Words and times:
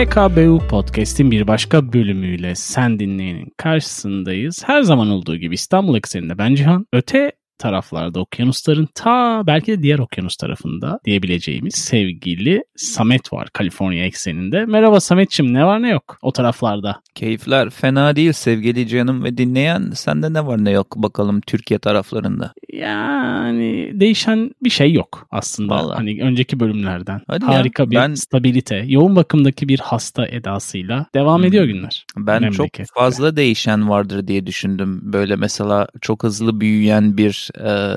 PKBU 0.00 0.58
Podcast'in 0.68 1.30
bir 1.30 1.46
başka 1.46 1.92
bölümüyle 1.92 2.54
sen 2.54 2.98
dinleyenin 2.98 3.52
karşısındayız. 3.56 4.62
Her 4.66 4.82
zaman 4.82 5.10
olduğu 5.10 5.36
gibi 5.36 5.54
İstanbul 5.54 5.96
ekseninde 5.96 6.38
ben 6.38 6.54
Cihan. 6.54 6.86
Öte 6.92 7.32
taraflarda 7.60 8.20
okyanusların 8.20 8.88
ta 8.94 9.42
belki 9.46 9.72
de 9.78 9.82
diğer 9.82 9.98
okyanus 9.98 10.36
tarafında 10.36 10.98
diyebileceğimiz 11.04 11.74
sevgili 11.74 12.62
Samet 12.76 13.32
var 13.32 13.48
Kaliforniya 13.52 14.04
ekseninde. 14.04 14.64
Merhaba 14.64 15.00
Sametçim 15.00 15.54
ne 15.54 15.66
var 15.66 15.82
ne 15.82 15.90
yok 15.90 16.18
o 16.22 16.32
taraflarda? 16.32 17.00
Keyifler 17.14 17.70
fena 17.70 18.16
değil 18.16 18.32
sevgili 18.32 18.88
canım 18.88 19.24
ve 19.24 19.38
dinleyen 19.38 19.90
sende 19.94 20.32
ne 20.32 20.46
var 20.46 20.64
ne 20.64 20.70
yok 20.70 20.96
bakalım 20.96 21.40
Türkiye 21.40 21.78
taraflarında. 21.78 22.52
Yani 22.72 23.90
değişen 23.94 24.50
bir 24.64 24.70
şey 24.70 24.92
yok 24.92 25.26
aslında. 25.30 25.74
Vallahi. 25.74 25.96
Hani 25.96 26.22
önceki 26.22 26.60
bölümlerden. 26.60 27.20
Hadi 27.26 27.44
ya, 27.44 27.50
Harika 27.50 27.90
bir 27.90 27.96
ben- 27.96 28.14
stabilite. 28.14 28.84
Yoğun 28.86 29.16
bakımdaki 29.16 29.68
bir 29.68 29.78
hasta 29.78 30.26
edasıyla 30.26 31.06
devam 31.14 31.38
Hmm. 31.40 31.44
ediyor 31.46 31.64
günler. 31.64 32.06
Ben 32.16 32.50
çok 32.50 32.68
fazla 32.94 33.36
değişen 33.36 33.88
vardır 33.88 34.26
diye 34.28 34.46
düşündüm. 34.46 35.00
Böyle 35.02 35.36
mesela 35.36 35.88
çok 36.00 36.22
hızlı 36.22 36.60
büyüyen 36.60 37.16
bir 37.16 37.49
e, 37.58 37.96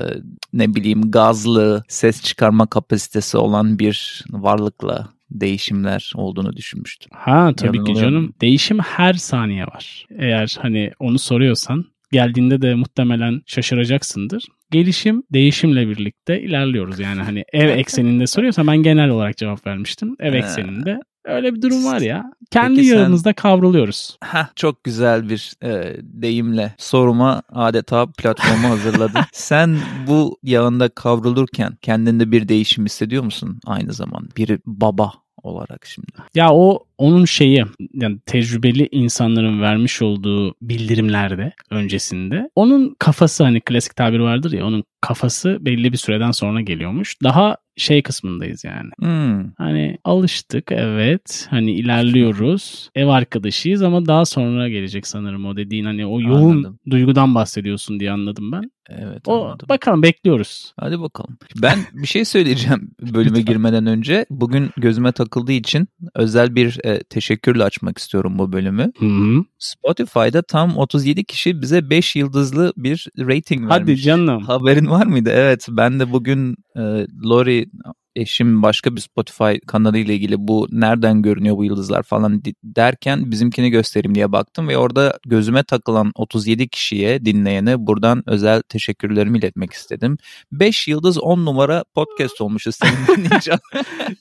ne 0.52 0.74
bileyim 0.74 1.10
gazlı 1.10 1.84
ses 1.88 2.22
çıkarma 2.22 2.66
kapasitesi 2.66 3.38
olan 3.38 3.78
bir 3.78 4.24
varlıkla 4.30 5.08
değişimler 5.30 6.12
olduğunu 6.14 6.56
düşünmüştüm. 6.56 7.10
Ha 7.14 7.52
tabii 7.56 7.72
ki 7.72 7.76
Yanılıyorum. 7.76 8.12
canım. 8.12 8.34
Değişim 8.40 8.78
her 8.78 9.12
saniye 9.14 9.64
var. 9.64 10.06
Eğer 10.18 10.56
hani 10.60 10.92
onu 10.98 11.18
soruyorsan 11.18 11.84
geldiğinde 12.12 12.62
de 12.62 12.74
muhtemelen 12.74 13.42
şaşıracaksındır. 13.46 14.44
Gelişim 14.70 15.22
değişimle 15.32 15.88
birlikte 15.88 16.40
ilerliyoruz. 16.40 17.00
Yani 17.00 17.22
hani 17.22 17.44
ev 17.52 17.68
ekseninde 17.68 18.26
soruyorsan 18.26 18.66
ben 18.66 18.76
genel 18.76 19.08
olarak 19.08 19.36
cevap 19.36 19.66
vermiştim. 19.66 20.16
Ev 20.20 20.34
ekseninde 20.34 20.98
öyle 21.24 21.54
bir 21.54 21.62
durum 21.62 21.84
var 21.84 22.00
ya. 22.00 22.32
Kendi 22.50 22.76
Peki 22.76 22.88
sen- 22.88 22.96
yağımızda 22.98 23.32
kavruluyoruz. 23.32 24.18
Heh, 24.24 24.46
çok 24.56 24.84
güzel 24.84 25.28
bir 25.28 25.52
e, 25.62 25.96
deyimle 26.02 26.74
soruma 26.78 27.42
adeta 27.52 28.06
platformu 28.06 28.68
hazırladın. 28.68 29.20
Sen 29.32 29.76
bu 30.06 30.38
yağında 30.42 30.88
kavrulurken 30.88 31.78
kendinde 31.82 32.30
bir 32.30 32.48
değişim 32.48 32.84
hissediyor 32.84 33.24
musun 33.24 33.60
aynı 33.66 33.92
zaman? 33.92 34.28
Bir 34.36 34.58
baba 34.66 35.12
olarak 35.42 35.86
şimdi. 35.86 36.12
Ya 36.34 36.52
o 36.52 36.84
onun 36.98 37.24
şeyi 37.24 37.64
yani 37.94 38.18
tecrübeli 38.26 38.88
insanların 38.92 39.60
vermiş 39.60 40.02
olduğu 40.02 40.54
bildirimlerde 40.62 41.52
öncesinde 41.70 42.50
onun 42.54 42.96
kafası 42.98 43.44
hani 43.44 43.60
klasik 43.60 43.96
tabir 43.96 44.18
vardır 44.18 44.52
ya 44.52 44.66
onun 44.66 44.84
kafası 45.00 45.58
belli 45.60 45.92
bir 45.92 45.98
süreden 45.98 46.30
sonra 46.30 46.60
geliyormuş. 46.60 47.16
Daha 47.22 47.56
şey 47.76 48.02
kısmındayız 48.02 48.64
yani. 48.64 48.90
Hmm. 48.98 49.50
Hani 49.58 49.98
alıştık 50.04 50.72
evet 50.72 51.46
hani 51.50 51.72
ilerliyoruz 51.72 52.90
ev 52.94 53.06
arkadaşıyız 53.06 53.82
ama 53.82 54.06
daha 54.06 54.24
sonra 54.24 54.68
gelecek 54.68 55.06
sanırım 55.06 55.46
o 55.46 55.56
dediğin 55.56 55.84
hani 55.84 56.06
o 56.06 56.20
yoğun 56.20 56.52
Anladım. 56.52 56.78
duygudan 56.90 57.34
bahsediyorsun 57.34 58.00
diye 58.00 58.12
anladım 58.12 58.52
ben. 58.52 58.70
Evet 58.88 59.22
O 59.26 59.44
anladım. 59.44 59.68
bakalım 59.68 60.02
bekliyoruz. 60.02 60.72
Hadi 60.80 61.00
bakalım. 61.00 61.38
Ben 61.62 61.78
bir 61.92 62.06
şey 62.06 62.24
söyleyeceğim 62.24 62.90
bölüme 63.14 63.40
girmeden 63.40 63.86
önce. 63.86 64.26
Bugün 64.30 64.70
gözüme 64.76 65.12
takıldığı 65.12 65.52
için 65.52 65.88
özel 66.14 66.54
bir 66.54 66.80
e, 66.84 67.02
teşekkürle 67.02 67.64
açmak 67.64 67.98
istiyorum 67.98 68.38
bu 68.38 68.52
bölümü. 68.52 68.92
Hı 68.98 69.04
-hı. 69.04 69.44
Spotify'da 69.58 70.42
tam 70.42 70.76
37 70.76 71.24
kişi 71.24 71.62
bize 71.62 71.90
5 71.90 72.16
yıldızlı 72.16 72.72
bir 72.76 73.08
rating 73.18 73.60
vermiş. 73.60 73.70
Hadi 73.70 73.96
canım. 73.96 74.42
Haberin 74.42 74.86
var 74.86 75.06
mıydı? 75.06 75.30
Evet 75.32 75.66
ben 75.70 76.00
de 76.00 76.12
bugün 76.12 76.56
e, 76.76 76.80
Lori 77.24 77.66
eşim 78.16 78.62
başka 78.62 78.96
bir 78.96 79.00
Spotify 79.00 79.54
kanalıyla 79.66 80.14
ilgili 80.14 80.36
bu 80.38 80.68
nereden 80.70 81.22
görünüyor 81.22 81.56
bu 81.56 81.64
yıldızlar 81.64 82.02
falan 82.02 82.42
derken 82.64 83.30
bizimkini 83.30 83.70
göstereyim 83.70 84.14
diye 84.14 84.32
baktım 84.32 84.68
ve 84.68 84.78
orada 84.78 85.18
gözüme 85.26 85.62
takılan 85.62 86.12
37 86.14 86.68
kişiye 86.68 87.24
dinleyene 87.24 87.86
buradan 87.86 88.22
özel 88.26 88.62
teşekkürlerimi 88.62 89.38
iletmek 89.38 89.72
istedim. 89.72 90.18
5 90.52 90.88
yıldız 90.88 91.18
10 91.18 91.44
numara 91.44 91.84
podcast 91.94 92.40
olmuşuz 92.40 92.76
senin 92.76 93.16
dinleyeceğim. 93.24 93.60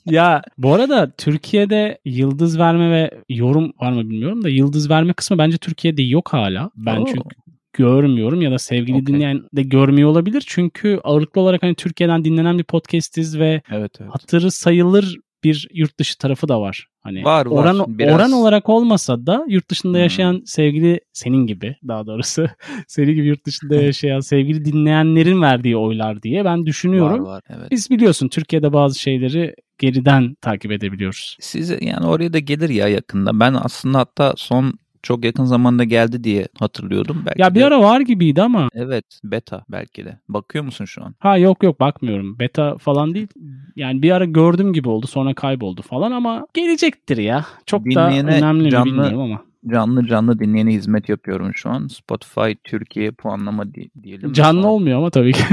Ya 0.05 0.41
bu 0.57 0.73
arada 0.73 1.11
Türkiye'de 1.17 1.99
yıldız 2.05 2.59
verme 2.59 2.91
ve 2.91 3.11
yorum 3.29 3.73
var 3.81 3.91
mı 3.91 4.09
bilmiyorum 4.09 4.43
da 4.43 4.49
yıldız 4.49 4.89
verme 4.89 5.13
kısmı 5.13 5.37
bence 5.37 5.57
Türkiye'de 5.57 6.03
yok 6.03 6.33
hala. 6.33 6.71
Ben 6.75 6.97
Oo. 6.97 7.05
çünkü 7.07 7.42
görmüyorum 7.73 8.41
ya 8.41 8.51
da 8.51 8.57
sevgili 8.59 8.95
Okey. 8.95 9.05
dinleyen 9.05 9.41
de 9.55 9.63
görmüyor 9.63 10.09
olabilir. 10.09 10.43
Çünkü 10.47 10.99
ağırlıklı 11.03 11.41
olarak 11.41 11.63
hani 11.63 11.75
Türkiye'den 11.75 12.25
dinlenen 12.25 12.57
bir 12.57 12.63
podcastiz 12.63 13.39
ve 13.39 13.61
evet 13.71 13.91
evet. 14.01 14.11
hatırı 14.13 14.51
sayılır 14.51 15.17
bir 15.43 15.67
yurt 15.73 15.99
dışı 15.99 16.17
tarafı 16.17 16.47
da 16.47 16.61
var. 16.61 16.87
Hani 17.01 17.23
Var, 17.23 17.45
var. 17.45 17.51
oran 17.63 17.97
Biraz- 17.99 18.15
oran 18.15 18.31
olarak 18.31 18.69
olmasa 18.69 19.25
da 19.25 19.45
yurt 19.49 19.69
dışında 19.69 19.97
Hmm. 19.97 20.03
yaşayan 20.03 20.41
sevgili 20.45 20.99
senin 21.13 21.47
gibi 21.47 21.75
daha 21.87 22.07
doğrusu 22.07 22.47
senin 22.87 23.13
gibi 23.15 23.27
yurt 23.27 23.45
dışında 23.45 23.75
yaşayan 23.83 24.19
sevgili 24.19 24.65
dinleyenlerin 24.65 25.41
verdiği 25.41 25.77
oylar 25.77 26.23
diye 26.23 26.45
ben 26.45 26.65
düşünüyorum. 26.65 27.25
Var 27.25 27.29
var 27.33 27.41
evet. 27.49 27.71
Biz 27.71 27.89
biliyorsun 27.89 28.27
Türkiye'de 28.27 28.73
bazı 28.73 28.99
şeyleri 28.99 29.55
geriden 29.79 30.35
takip 30.41 30.71
edebiliyoruz. 30.71 31.37
Size 31.39 31.77
yani 31.81 32.05
oraya 32.07 32.33
da 32.33 32.39
gelir 32.39 32.69
ya 32.69 32.87
yakında. 32.87 33.39
Ben 33.39 33.53
aslında 33.53 33.99
hatta 33.99 34.33
son 34.37 34.73
çok 35.03 35.25
yakın 35.25 35.45
zamanda 35.45 35.83
geldi 35.83 36.23
diye 36.23 36.47
hatırlıyordum. 36.59 37.23
Belki 37.25 37.41
Ya 37.41 37.55
bir 37.55 37.59
de- 37.59 37.65
ara 37.65 37.81
var 37.81 38.01
gibiydi 38.01 38.41
ama 38.41 38.69
Evet 38.73 39.19
beta 39.23 39.63
belki 39.69 40.05
de. 40.05 40.19
Bakıyor 40.29 40.65
musun 40.65 40.85
şu 40.85 41.03
an? 41.03 41.15
ha 41.19 41.37
yok 41.37 41.63
yok 41.63 41.79
bakmıyorum. 41.79 42.39
Beta 42.39 42.77
falan 42.77 43.13
değil. 43.13 43.27
Yani 43.75 44.01
bir 44.01 44.11
ara 44.11 44.25
gördüm 44.25 44.73
gibi 44.73 44.89
oldu 44.89 45.07
sonra 45.07 45.33
kayboldu 45.33 45.81
falan 45.81 46.11
ama 46.11 46.47
gelecektir 46.53 47.17
ya. 47.17 47.45
Çok 47.65 47.85
Dinleyene 47.85 48.31
da 48.31 48.37
önemli 48.37 48.63
mi 48.63 48.69
canlı- 48.71 48.85
bilmiyorum 48.85 49.19
ama. 49.21 49.41
Canlı 49.71 50.07
canlı 50.07 50.39
dinleyene 50.39 50.71
hizmet 50.73 51.09
yapıyorum 51.09 51.51
şu 51.55 51.69
an. 51.69 51.87
Spotify 51.87 52.51
Türkiye 52.63 53.11
puanlama 53.11 53.73
di- 53.73 53.89
diyelim. 54.03 54.33
Canlı 54.33 54.61
Sonra- 54.61 54.71
olmuyor 54.71 54.97
ama 54.97 55.09
tabii 55.09 55.33
ki. 55.33 55.43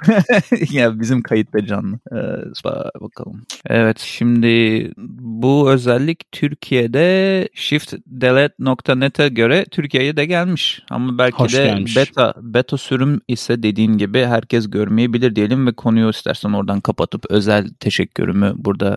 ya 0.72 1.00
bizim 1.00 1.22
kayıtta 1.22 1.66
canlı. 1.66 1.98
Ee, 2.12 2.14
ba- 2.64 3.00
bakalım. 3.00 3.42
Evet 3.66 3.98
şimdi 3.98 4.92
bu 5.20 5.70
özellik 5.70 6.32
Türkiye'de 6.32 7.48
shiftdelete.net'e 7.54 9.28
göre 9.28 9.64
Türkiye'ye 9.70 10.16
de 10.16 10.24
gelmiş. 10.24 10.82
Ama 10.90 11.18
belki 11.18 11.36
Hoş 11.36 11.54
de 11.54 11.64
gelmiş. 11.64 11.96
beta 11.96 12.34
beta 12.40 12.76
sürüm 12.76 13.20
ise 13.28 13.62
dediğin 13.62 13.98
gibi 13.98 14.24
herkes 14.24 14.70
görmeyebilir 14.70 15.36
diyelim 15.36 15.66
ve 15.66 15.72
konuyu 15.74 16.10
istersen 16.10 16.52
oradan 16.52 16.80
kapatıp 16.80 17.24
özel 17.30 17.68
teşekkürümü 17.80 18.52
burada 18.56 18.96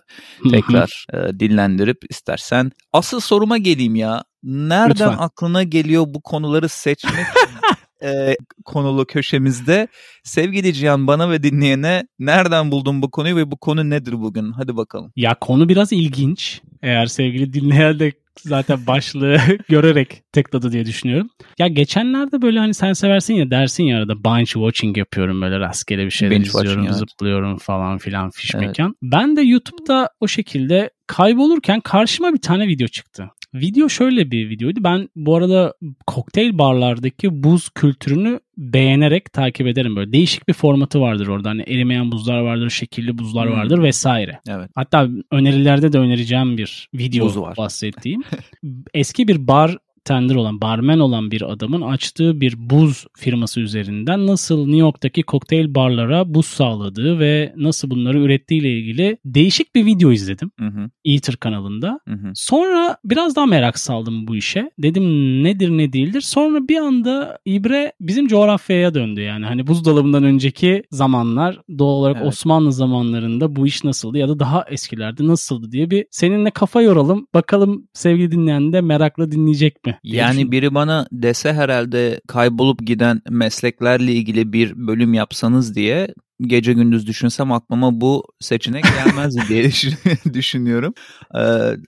tekrar 0.52 1.06
e, 1.14 1.40
dillendirip 1.40 1.98
istersen. 2.10 2.72
Asıl 2.94 3.20
soruma 3.20 3.58
geleyim 3.58 3.96
ya. 3.96 4.24
Nereden 4.44 4.90
Lütfen. 4.90 5.16
aklına 5.18 5.64
geliyor 5.64 6.06
bu 6.08 6.22
konuları 6.22 6.70
seçmek 6.70 7.26
e, 8.04 8.36
konulu 8.66 9.06
köşemizde? 9.06 9.88
Sevgili 10.24 10.74
Cihan 10.74 11.08
bana 11.08 11.30
ve 11.30 11.44
dinleyene 11.44 12.08
nereden 12.20 12.72
buldun 12.72 13.02
bu 13.02 13.12
konuyu 13.12 13.36
ve 13.36 13.52
bu 13.52 13.58
konu 13.58 13.90
nedir 13.90 14.14
bugün? 14.22 14.52
Hadi 14.52 14.78
bakalım. 14.78 15.12
Ya 15.16 15.36
konu 15.42 15.70
biraz 15.70 15.92
ilginç. 15.94 16.62
Eğer 16.82 17.06
sevgili 17.06 17.54
dinleyen 17.54 18.00
de 18.00 18.12
zaten 18.40 18.88
başlığı 18.88 19.38
görerek 19.70 20.24
tıkladı 20.34 20.72
diye 20.72 20.86
düşünüyorum. 20.86 21.30
Ya 21.60 21.68
geçenlerde 21.68 22.42
böyle 22.42 22.60
hani 22.60 22.74
sen 22.74 22.94
seversin 22.94 23.34
ya 23.34 23.52
dersin 23.52 23.84
ya 23.84 23.98
arada 23.98 24.24
binge 24.24 24.46
watching 24.46 24.98
yapıyorum 24.98 25.42
böyle 25.42 25.60
rastgele 25.60 26.06
bir 26.06 26.12
şeyler 26.12 26.36
Binge 26.36 26.48
izliyorum 26.48 26.86
evet. 26.86 26.96
zıplıyorum 26.96 27.58
falan 27.58 27.98
filan 27.98 28.30
fiş 28.30 28.56
Evet. 28.56 28.68
mekan. 28.68 28.96
Ben 29.02 29.36
de 29.36 29.42
YouTube'da 29.42 30.10
o 30.20 30.28
şekilde 30.28 30.90
kaybolurken 31.08 31.80
karşıma 31.80 32.34
bir 32.34 32.42
tane 32.42 32.68
video 32.68 32.88
çıktı. 32.88 33.30
Video 33.54 33.90
şöyle 33.90 34.32
bir 34.32 34.50
videoydu. 34.50 34.84
Ben 34.84 35.10
bu 35.16 35.36
arada 35.36 35.74
kokteyl 36.08 36.58
barlardaki 36.58 37.44
buz 37.44 37.70
kültürünü 37.70 38.40
beğenerek 38.58 39.34
takip 39.34 39.68
ederim 39.68 39.96
böyle. 39.96 40.12
Değişik 40.14 40.48
bir 40.48 40.54
formatı 40.54 41.02
vardır 41.02 41.28
orada. 41.28 41.50
Hani 41.50 41.62
erimeyen 41.62 42.12
buzlar 42.12 42.40
vardır, 42.42 42.70
şekilli 42.70 43.18
buzlar 43.18 43.48
Hmm. 43.50 43.56
vardır 43.56 43.84
vesaire. 43.84 44.40
Evet. 44.50 44.70
Hatta 44.76 45.10
önerilerde 45.32 45.94
de 45.94 45.98
önereceğim 46.00 46.58
bir 46.58 46.90
video 46.94 47.26
Buz 47.26 47.38
var. 47.38 47.58
bahsettiğim. 47.58 48.24
Eski 48.94 49.28
bir 49.28 49.48
bar 49.48 49.78
tender 50.06 50.36
olan, 50.36 50.62
barmen 50.62 51.00
olan 51.00 51.32
bir 51.32 51.52
adamın 51.52 51.82
açtığı 51.82 52.42
bir 52.42 52.54
buz 52.58 53.06
firması 53.18 53.60
üzerinden 53.62 54.28
nasıl 54.28 54.58
New 54.66 54.78
York'taki 54.78 55.24
kokteyl 55.24 55.76
barlara 55.76 56.34
buz 56.34 56.46
sağladığı 56.46 57.20
ve 57.20 57.54
nasıl 57.58 57.90
bunları 57.90 58.20
ürettiğiyle 58.20 58.80
ilgili 58.80 59.18
değişik 59.26 59.76
bir 59.76 59.86
video 59.86 60.12
izledim 60.12 60.52
Hı 60.60 60.66
hı, 60.66 60.90
Eater 61.06 61.36
kanalında. 61.36 62.00
hı 62.08 62.14
hı. 62.14 62.32
Sonra 62.36 62.98
biraz 63.06 63.36
daha 63.36 63.46
merak 63.46 63.80
saldım 63.80 64.28
bu 64.28 64.36
işe. 64.36 64.72
Dedim 64.80 65.04
nedir 65.44 65.70
ne 65.70 65.94
değildir. 65.94 66.22
Sonra 66.22 66.68
bir 66.68 66.78
anda 66.78 67.40
İbre 67.46 67.94
bizim 68.02 68.28
coğrafyaya 68.28 68.94
döndü 68.94 69.22
yani. 69.22 69.46
Hani 69.46 69.68
buzdolabından 69.68 70.24
önceki 70.24 70.84
zamanlar 70.92 71.60
doğal 71.80 71.92
olarak 71.94 72.18
Evet. 72.18 72.28
Osmanlı 72.28 72.74
zamanlarında 72.74 73.56
bu 73.56 73.68
iş 73.68 73.84
nasıldı 73.84 74.18
ya 74.18 74.30
da 74.30 74.40
daha 74.40 74.66
eskilerde 74.70 75.28
nasıldı 75.28 75.72
diye 75.72 75.90
bir 75.92 76.06
seninle 76.12 76.52
kafa 76.52 76.82
yoralım. 76.82 77.28
Bakalım 77.34 77.88
sevgili 77.94 78.32
dinleyen 78.32 78.74
de 78.74 78.82
merakla 78.82 79.32
dinleyecek 79.32 79.86
mi? 79.86 79.91
Yani 80.04 80.52
biri 80.52 80.74
bana 80.74 81.08
dese 81.12 81.54
herhalde 81.54 82.22
kaybolup 82.28 82.80
giden 82.86 83.22
mesleklerle 83.30 84.14
ilgili 84.14 84.54
bir 84.54 84.88
bölüm 84.88 85.14
yapsanız 85.14 85.76
diye 85.76 86.08
gece 86.42 86.74
gündüz 86.74 87.08
düşünsem 87.08 87.52
aklıma 87.52 88.02
bu 88.02 88.24
seçenek 88.40 88.84
gelmez 88.84 89.36
diye 89.50 89.72
düşünüyorum. 90.34 90.94
Ee, 91.36 91.40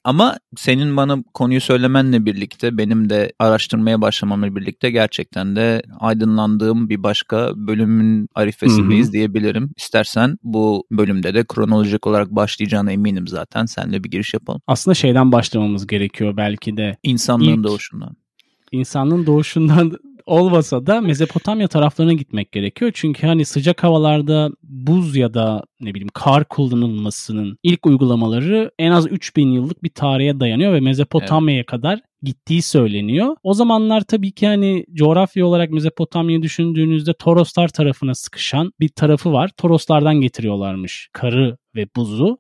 ama 0.03 0.38
senin 0.55 0.97
bana 0.97 1.23
konuyu 1.33 1.61
söylemenle 1.61 2.25
birlikte 2.25 2.77
benim 2.77 3.09
de 3.09 3.33
araştırmaya 3.39 4.01
başlamamla 4.01 4.55
birlikte 4.55 4.91
gerçekten 4.91 5.55
de 5.55 5.81
aydınlandığım 6.00 6.89
bir 6.89 7.03
başka 7.03 7.51
bölümün 7.55 8.27
arifesindeyiz 8.35 9.13
diyebilirim. 9.13 9.71
İstersen 9.77 10.38
bu 10.44 10.85
bölümde 10.91 11.33
de 11.33 11.44
kronolojik 11.44 12.07
olarak 12.07 12.31
başlayacağına 12.31 12.91
eminim 12.91 13.27
zaten. 13.27 13.65
Senle 13.65 14.03
bir 14.03 14.11
giriş 14.11 14.33
yapalım. 14.33 14.61
Aslında 14.67 14.95
şeyden 14.95 15.31
başlamamız 15.31 15.88
gerekiyor 15.88 16.38
belki 16.38 16.77
de. 16.77 16.97
İnsanlığın 17.03 17.57
İlk, 17.57 17.63
doğuşundan. 17.63 18.15
İnsanlığın 18.71 19.25
doğuşundan 19.25 19.91
olmasa 20.25 20.85
da 20.85 21.01
Mezopotamya 21.01 21.67
taraflarına 21.67 22.13
gitmek 22.13 22.51
gerekiyor. 22.51 22.91
Çünkü 22.93 23.27
hani 23.27 23.45
sıcak 23.45 23.83
havalarda 23.83 24.49
buz 24.63 25.15
ya 25.15 25.33
da 25.33 25.63
ne 25.81 25.93
bileyim 25.93 26.11
kar 26.13 26.45
kullanılmasının 26.45 27.57
ilk 27.63 27.85
uygulamaları 27.85 28.71
en 28.79 28.91
az 28.91 29.11
3000 29.11 29.51
yıllık 29.51 29.83
bir 29.83 29.89
tarihe 29.89 30.39
dayanıyor 30.39 30.73
ve 30.73 30.79
Mezopotamya'ya 30.79 31.59
evet. 31.59 31.67
kadar 31.67 31.99
gittiği 32.21 32.61
söyleniyor. 32.61 33.35
O 33.43 33.53
zamanlar 33.53 34.01
tabii 34.01 34.31
ki 34.31 34.47
hani 34.47 34.85
coğrafya 34.93 35.45
olarak 35.45 35.69
Mezopotamya'yı 35.69 36.41
düşündüğünüzde 36.41 37.13
Toroslar 37.13 37.67
tarafına 37.67 38.15
sıkışan 38.15 38.71
bir 38.79 38.89
tarafı 38.89 39.33
var. 39.33 39.51
Toroslardan 39.57 40.21
getiriyorlarmış 40.21 41.09
karı 41.13 41.57
ve 41.75 41.87
buzu. 41.95 42.37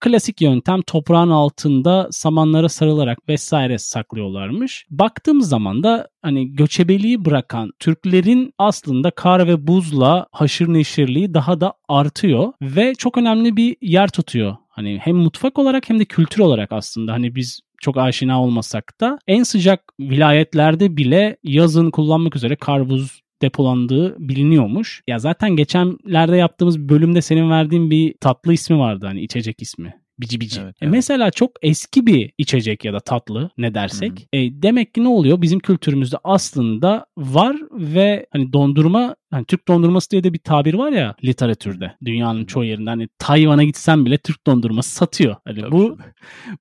Klasik 0.00 0.40
yöntem 0.40 0.82
toprağın 0.82 1.30
altında 1.30 2.08
samanlara 2.10 2.68
sarılarak 2.68 3.28
vesaire 3.28 3.78
saklıyorlarmış. 3.78 4.86
Baktığımız 4.90 5.48
zaman 5.48 5.82
da 5.82 6.08
hani 6.22 6.54
göçebeliği 6.54 7.24
bırakan 7.24 7.70
Türklerin 7.78 8.52
aslında 8.58 9.10
kar 9.10 9.46
ve 9.46 9.66
buzla 9.66 10.26
haşır 10.32 10.68
neşirliği 10.68 11.34
daha 11.34 11.60
da 11.60 11.72
artıyor 11.88 12.52
ve 12.62 12.94
çok 12.94 13.18
önemli 13.18 13.56
bir 13.56 13.76
yer 13.82 14.08
tutuyor. 14.08 14.56
Hani 14.68 14.98
hem 14.98 15.16
mutfak 15.16 15.58
olarak 15.58 15.90
hem 15.90 16.00
de 16.00 16.04
kültür 16.04 16.40
olarak 16.40 16.72
aslında 16.72 17.12
hani 17.12 17.34
biz 17.34 17.60
çok 17.80 17.96
aşina 17.96 18.42
olmasak 18.42 19.00
da 19.00 19.18
en 19.26 19.42
sıcak 19.42 19.80
vilayetlerde 20.00 20.96
bile 20.96 21.36
yazın 21.44 21.90
kullanmak 21.90 22.36
üzere 22.36 22.56
kar 22.56 22.90
buz 22.90 23.20
depolandığı 23.42 24.16
biliniyormuş. 24.18 25.02
Ya 25.08 25.18
zaten 25.18 25.50
geçenlerde 25.50 26.36
yaptığımız 26.36 26.78
bölümde 26.78 27.22
senin 27.22 27.50
verdiğin 27.50 27.90
bir 27.90 28.14
tatlı 28.20 28.52
ismi 28.52 28.78
vardı 28.78 29.06
hani 29.06 29.20
içecek 29.20 29.62
ismi. 29.62 29.94
Bici 30.20 30.40
bici. 30.40 30.60
Evet, 30.60 30.74
e 30.74 30.78
evet. 30.80 30.92
mesela 30.92 31.30
çok 31.30 31.50
eski 31.62 32.06
bir 32.06 32.30
içecek 32.38 32.84
ya 32.84 32.92
da 32.92 33.00
tatlı 33.00 33.50
ne 33.58 33.74
dersek. 33.74 34.28
E, 34.32 34.62
demek 34.62 34.94
ki 34.94 35.04
ne 35.04 35.08
oluyor? 35.08 35.42
Bizim 35.42 35.58
kültürümüzde 35.58 36.16
aslında 36.24 37.06
var 37.18 37.56
ve 37.72 38.26
hani 38.32 38.52
dondurma 38.52 39.16
hani 39.30 39.44
Türk 39.44 39.68
dondurması 39.68 40.10
diye 40.10 40.24
de 40.24 40.32
bir 40.32 40.38
tabir 40.38 40.74
var 40.74 40.92
ya 40.92 41.14
literatürde. 41.24 41.92
Dünyanın 42.04 42.44
çoğu 42.44 42.64
yerinde 42.64 42.90
hani 42.90 43.08
Tayvan'a 43.18 43.64
gitsen 43.64 44.06
bile 44.06 44.18
Türk 44.18 44.46
dondurması 44.46 44.94
satıyor. 44.94 45.36
Hani 45.44 45.60
Tabii 45.60 45.72
bu 45.72 45.98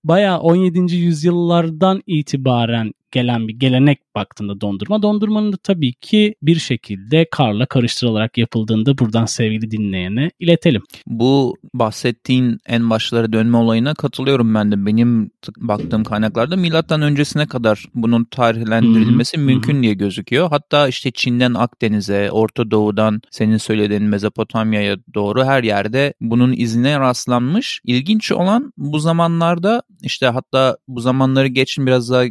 bayağı 0.04 0.40
17. 0.40 0.96
yüzyıllardan 0.96 2.02
itibaren 2.08 2.92
gelen 3.12 3.48
bir 3.48 3.54
gelenek 3.54 4.16
baktığında 4.16 4.62
dondurma. 4.62 5.02
Dondurmanın 5.02 5.54
da 5.54 5.58
tabii 5.58 5.94
ki 5.94 6.36
bir 6.42 6.56
şekilde 6.56 7.28
karla 7.32 7.66
karıştırılarak 7.66 8.38
yapıldığında 8.38 8.98
buradan 8.98 9.26
sevgili 9.26 9.72
dinleyene 9.72 10.32
iletelim. 10.40 10.84
Bu 11.08 11.56
bahsettiğin 11.74 12.58
en 12.66 12.90
başlara 12.90 13.34
dönme 13.34 13.58
olayına 13.58 13.94
katılıyorum 13.94 14.56
ben 14.56 14.72
de. 14.72 14.86
Benim 14.86 15.32
baktığım 15.58 16.04
kaynaklarda 16.04 16.56
milattan 16.56 17.02
öncesine 17.02 17.48
kadar 17.48 17.86
bunun 17.96 18.24
tarihlendirilmesi 18.24 19.38
Hı-hı. 19.38 19.46
mümkün 19.46 19.84
diye 19.84 19.94
gözüküyor. 19.94 20.50
Hatta 20.50 20.88
işte 20.88 21.12
Çin'den 21.12 21.54
Akdeniz'e, 21.54 22.32
Orta 22.32 22.72
Doğu'dan 22.72 23.22
senin 23.32 23.58
söylediğin 23.58 24.04
Mezopotamya'ya 24.04 24.98
doğru 25.14 25.46
her 25.46 25.64
yerde 25.64 26.14
bunun 26.22 26.54
izine 26.54 27.00
rastlanmış. 27.00 27.82
İlginç 27.84 28.32
olan 28.32 28.74
bu 28.78 29.00
zamanlarda 29.00 29.82
işte 30.02 30.28
hatta 30.28 30.78
bu 30.88 31.00
zamanları 31.00 31.48
geçin 31.48 31.88
biraz 31.88 32.12
daha 32.12 32.24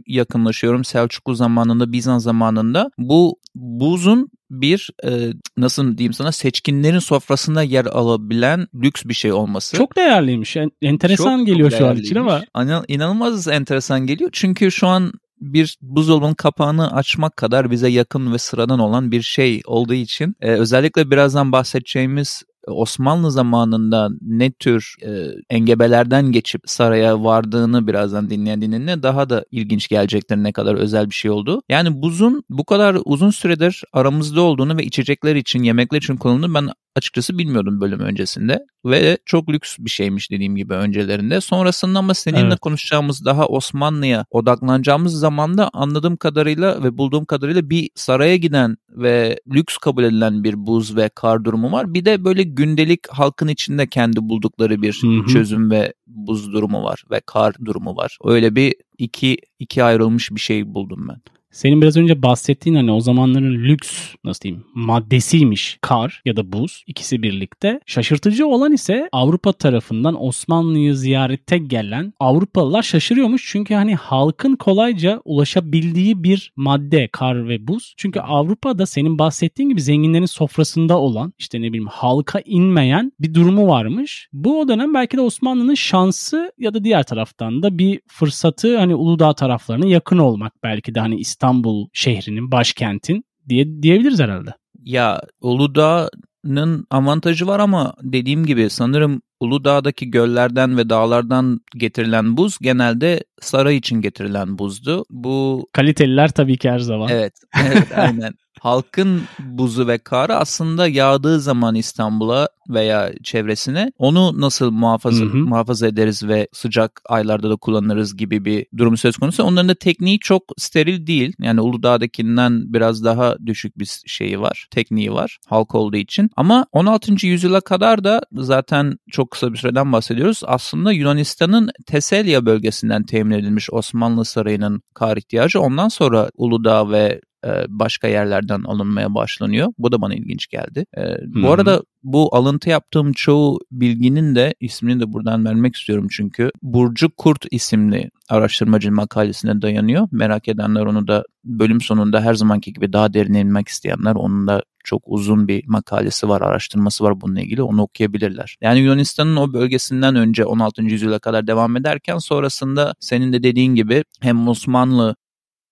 yakınlaşıyorum. 0.67 0.85
Selçuklu 0.85 1.35
zamanında, 1.35 1.93
Bizans 1.93 2.25
zamanında 2.25 2.91
bu 2.99 3.39
buzun 3.55 4.29
bir 4.51 4.91
e, 5.05 5.33
nasıl 5.57 5.99
diyeyim 5.99 6.13
sana 6.13 6.33
seçkinlerin 6.33 6.99
sofrasında 6.99 7.63
yer 7.63 7.87
alabilen 7.87 8.67
lüks 8.75 9.05
bir 9.05 9.15
şey 9.15 9.33
olması. 9.33 9.77
Çok 9.77 9.97
değerliymiş. 9.97 10.57
Enteresan 10.83 11.39
çok 11.39 11.47
geliyor 11.47 11.71
şu 11.71 11.87
an 11.87 11.97
için 11.97 12.17
ama. 12.17 12.43
İnanılmaz 12.89 13.49
enteresan 13.49 14.07
geliyor. 14.07 14.31
Çünkü 14.33 14.71
şu 14.71 14.87
an 14.87 15.13
bir 15.41 15.77
buzdolabının 15.83 16.35
kapağını 16.35 16.93
açmak 16.93 17.37
kadar 17.37 17.71
bize 17.71 17.89
yakın 17.89 18.33
ve 18.33 18.39
sıradan 18.39 18.79
olan 18.79 19.11
bir 19.11 19.23
şey 19.23 19.63
olduğu 19.67 19.95
için 19.95 20.35
e, 20.41 20.51
özellikle 20.51 21.11
birazdan 21.11 21.53
bahsedeceğimiz 21.53 22.43
Osmanlı 22.67 23.31
zamanında 23.31 24.09
ne 24.21 24.53
tür 24.53 24.95
e, 25.03 25.29
engebelerden 25.51 26.33
geçip 26.33 26.61
saraya 26.67 27.25
vardığını 27.25 27.87
birazdan 27.87 28.31
dinleyen 28.31 28.63
dinine 28.63 29.03
daha 29.03 29.31
da 29.31 29.45
ilginç 29.51 29.89
gelecektir 29.89 30.37
ne 30.37 30.53
kadar 30.53 30.75
özel 30.75 31.11
bir 31.11 31.15
şey 31.15 31.31
oldu. 31.31 31.63
Yani 31.69 32.03
buzun 32.03 32.43
bu 32.51 32.65
kadar 32.65 32.99
uzun 33.05 33.31
süredir 33.31 33.85
aramızda 33.93 34.41
olduğunu 34.41 34.77
ve 34.77 34.85
içecekler 34.85 35.37
için, 35.37 35.63
yemekler 35.63 35.99
için 35.99 36.17
kullanıldığını 36.17 36.55
ben 36.55 36.69
açıkçası 36.97 37.39
bilmiyordum 37.39 37.81
bölüm 37.81 38.01
öncesinde 38.01 38.59
ve 38.85 39.19
çok 39.27 39.49
lüks 39.49 39.77
bir 39.79 39.91
şeymiş 39.91 40.31
dediğim 40.31 40.57
gibi 40.57 40.75
öncelerinde. 40.75 41.41
Sonrasında 41.41 41.99
ama 41.99 42.15
seninle 42.15 42.47
evet. 42.47 42.61
konuşacağımız 42.61 43.25
daha 43.25 43.47
Osmanlı'ya 43.47 44.25
odaklanacağımız 44.31 45.13
zamanda 45.13 45.71
anladığım 45.73 46.17
kadarıyla 46.17 46.83
ve 46.83 46.99
bulduğum 46.99 47.25
kadarıyla 47.25 47.71
bir 47.71 47.91
saraya 47.95 48.37
giden 48.37 48.77
ve 48.91 49.41
lüks 49.55 49.77
kabul 49.79 50.05
edilen 50.05 50.45
bir 50.45 50.67
buz 50.67 50.97
ve 50.97 51.09
kar 51.15 51.45
durumu 51.45 51.73
var. 51.73 51.95
Bir 51.95 52.05
de 52.05 52.25
böyle 52.25 52.43
gündelik 52.43 53.09
halkın 53.09 53.49
içinde 53.49 53.87
kendi 53.87 54.17
buldukları 54.21 54.83
bir 54.83 55.01
hı 55.03 55.07
hı. 55.07 55.27
çözüm 55.27 55.71
ve 55.71 55.95
buz 56.07 56.53
durumu 56.53 56.85
var 56.85 57.03
ve 57.11 57.21
kar 57.27 57.55
durumu 57.65 57.97
var. 57.97 58.19
Öyle 58.25 58.57
bir 58.57 58.75
iki 58.99 59.37
iki 59.59 59.85
ayrılmış 59.85 60.31
bir 60.31 60.41
şey 60.41 60.75
buldum 60.75 61.09
ben. 61.09 61.36
Senin 61.57 61.83
biraz 61.83 61.97
önce 61.97 62.23
bahsettiğin 62.23 62.77
hani 62.77 62.93
o 62.93 63.01
zamanların 63.01 63.55
lüks 63.55 64.15
nasıl 64.25 64.41
diyeyim 64.43 64.65
maddesiymiş 64.75 65.79
kar 65.81 66.23
ya 66.25 66.37
da 66.37 66.53
buz 66.53 66.85
ikisi 66.87 67.23
birlikte. 67.23 67.81
Şaşırtıcı 67.87 68.47
olan 68.47 68.73
ise 68.73 69.09
Avrupa 69.13 69.53
tarafından 69.53 70.25
Osmanlı'yı 70.25 70.95
ziyarete 70.95 71.59
gelen 71.59 72.13
Avrupalılar 72.21 72.83
şaşırıyormuş. 72.83 73.49
Çünkü 73.53 73.75
hani 73.75 73.95
halkın 73.95 74.57
kolayca 74.57 75.21
ulaşabildiği 75.25 76.23
bir 76.23 76.53
madde 76.57 77.09
kar 77.13 77.49
ve 77.49 77.69
buz. 77.69 77.95
Çünkü 77.97 78.21
Avrupa'da 78.21 78.87
senin 78.87 79.19
bahsettiğin 79.19 79.69
gibi 79.69 79.83
zenginlerin 79.83 80.27
sofrasında 80.27 80.99
olan 80.99 81.33
işte 81.39 81.61
ne 81.61 81.67
bileyim 81.67 81.89
halka 81.91 82.41
inmeyen 82.45 83.13
bir 83.21 83.35
durumu 83.35 83.69
varmış. 83.69 84.29
Bu 84.33 84.61
o 84.61 84.69
dönem 84.69 84.95
belki 84.95 85.17
de 85.17 85.21
Osmanlı'nın 85.21 85.75
şansı 85.75 86.53
ya 86.59 86.75
da 86.75 86.85
diğer 86.85 87.03
taraftan 87.03 87.63
da 87.63 87.79
bir 87.79 88.01
fırsatı 88.07 88.79
hani 88.79 88.95
Uludağ 88.95 89.33
taraflarına 89.33 89.87
yakın 89.87 90.19
olmak 90.19 90.53
belki 90.63 90.95
de 90.95 91.01
hani 91.01 91.17
İstanbul 91.17 91.46
İstanbul 91.47 91.89
şehrinin, 91.93 92.51
başkentin 92.51 93.25
diye 93.49 93.83
diyebiliriz 93.83 94.21
herhalde. 94.21 94.51
Ya 94.83 95.21
Uludağ'ın 95.41 96.87
avantajı 96.91 97.47
var 97.47 97.61
ama 97.61 97.95
dediğim 98.03 98.47
gibi 98.47 98.71
sanırım 98.71 99.23
Uludağ'daki 99.41 100.11
göllerden 100.11 100.79
ve 100.79 100.91
dağlardan 100.91 101.61
getirilen 101.77 102.37
buz 102.37 102.59
genelde 102.59 103.25
saray 103.41 103.77
için 103.77 104.01
getirilen 104.01 104.59
buzdu. 104.59 105.05
Bu 105.11 105.67
kaliteliler 105.73 106.29
tabii 106.29 106.59
ki 106.59 106.71
her 106.71 106.79
zaman. 106.79 107.09
Evet, 107.09 107.35
evet 107.55 107.89
aynen 107.97 108.35
halkın 108.61 109.23
buzu 109.39 109.87
ve 109.87 109.99
karı 109.99 110.37
aslında 110.37 110.89
yağdığı 110.89 111.41
zaman 111.41 111.75
İstanbul'a 111.75 112.49
veya 112.69 113.13
çevresine 113.23 113.93
onu 113.99 114.41
nasıl 114.41 114.71
muhafaza 114.71 115.25
hı 115.25 115.29
hı. 115.29 115.37
muhafaza 115.37 115.87
ederiz 115.87 116.29
ve 116.29 116.49
sıcak 116.53 117.01
aylarda 117.09 117.51
da 117.51 117.57
kullanırız 117.57 118.17
gibi 118.17 118.45
bir 118.45 118.67
durum 118.77 118.97
söz 118.97 119.17
konusu. 119.17 119.43
Onların 119.43 119.69
da 119.69 119.75
tekniği 119.75 120.19
çok 120.19 120.43
steril 120.59 121.07
değil. 121.07 121.33
Yani 121.41 121.61
Uludağ'dakinden 121.61 122.73
biraz 122.73 123.05
daha 123.05 123.37
düşük 123.47 123.79
bir 123.79 124.01
şeyi 124.07 124.41
var. 124.41 124.67
Tekniği 124.71 125.13
var 125.13 125.39
halk 125.47 125.75
olduğu 125.75 125.97
için. 125.97 126.31
Ama 126.37 126.67
16. 126.73 127.27
yüzyıla 127.27 127.61
kadar 127.61 128.05
da 128.05 128.21
zaten 128.33 128.99
çok 129.11 129.31
kısa 129.31 129.53
bir 129.53 129.59
süreden 129.59 129.93
bahsediyoruz. 129.93 130.41
Aslında 130.47 130.93
Yunanistan'ın 130.93 131.71
Teselya 131.87 132.47
bölgesinden 132.47 133.03
temin 133.03 133.26
edilmiş 133.35 133.69
Osmanlı 133.73 134.25
Sarayı'nın 134.25 134.83
kar 134.95 135.17
ihtiyacı. 135.17 135.61
Ondan 135.61 135.89
sonra 135.89 136.31
Uludağ 136.35 136.91
ve 136.91 137.21
başka 137.69 138.09
yerlerden 138.09 138.63
alınmaya 138.63 139.15
başlanıyor. 139.15 139.69
Bu 139.79 139.93
da 139.93 140.01
bana 140.01 140.15
ilginç 140.15 140.47
geldi. 140.47 140.87
E, 140.97 141.03
bu 141.27 141.51
arada 141.51 141.83
bu 142.03 142.37
alıntı 142.37 142.71
yaptığım 142.71 143.13
çoğu 143.13 143.59
bilginin 143.73 144.35
de 144.35 144.55
ismini 144.61 145.01
de 145.01 145.13
buradan 145.13 145.45
vermek 145.45 145.77
istiyorum 145.77 146.07
çünkü 146.11 146.51
Burcu 146.63 147.09
Kurt 147.17 147.47
isimli 147.51 148.11
araştırmacı 148.29 148.93
makalesine 148.93 149.63
dayanıyor. 149.63 150.09
Merak 150.11 150.49
edenler 150.49 150.81
onu 150.81 151.09
da 151.09 151.25
bölüm 151.45 151.81
sonunda 151.81 152.21
her 152.21 152.35
zamanki 152.35 152.73
gibi 152.73 152.93
daha 152.93 153.15
derine 153.15 153.41
inmek 153.41 153.69
isteyenler 153.69 154.15
onun 154.15 154.47
da 154.47 154.63
çok 154.85 155.03
uzun 155.07 155.49
bir 155.49 155.65
makalesi 155.67 156.29
var, 156.29 156.41
araştırması 156.41 157.05
var 157.05 157.21
bununla 157.21 157.41
ilgili. 157.41 157.63
Onu 157.63 157.83
okuyabilirler. 157.83 158.57
Yani 158.61 158.79
Yunanistan'ın 158.79 159.37
o 159.37 159.53
bölgesinden 159.53 160.17
önce 160.17 160.45
16. 160.45 160.83
yüzyıla 160.83 161.19
kadar 161.19 161.47
devam 161.47 161.77
ederken 161.77 162.19
sonrasında 162.19 162.95
senin 163.01 163.33
de 163.33 163.43
dediğin 163.43 163.75
gibi 163.75 164.05
hem 164.21 164.49
Osmanlı 164.49 165.17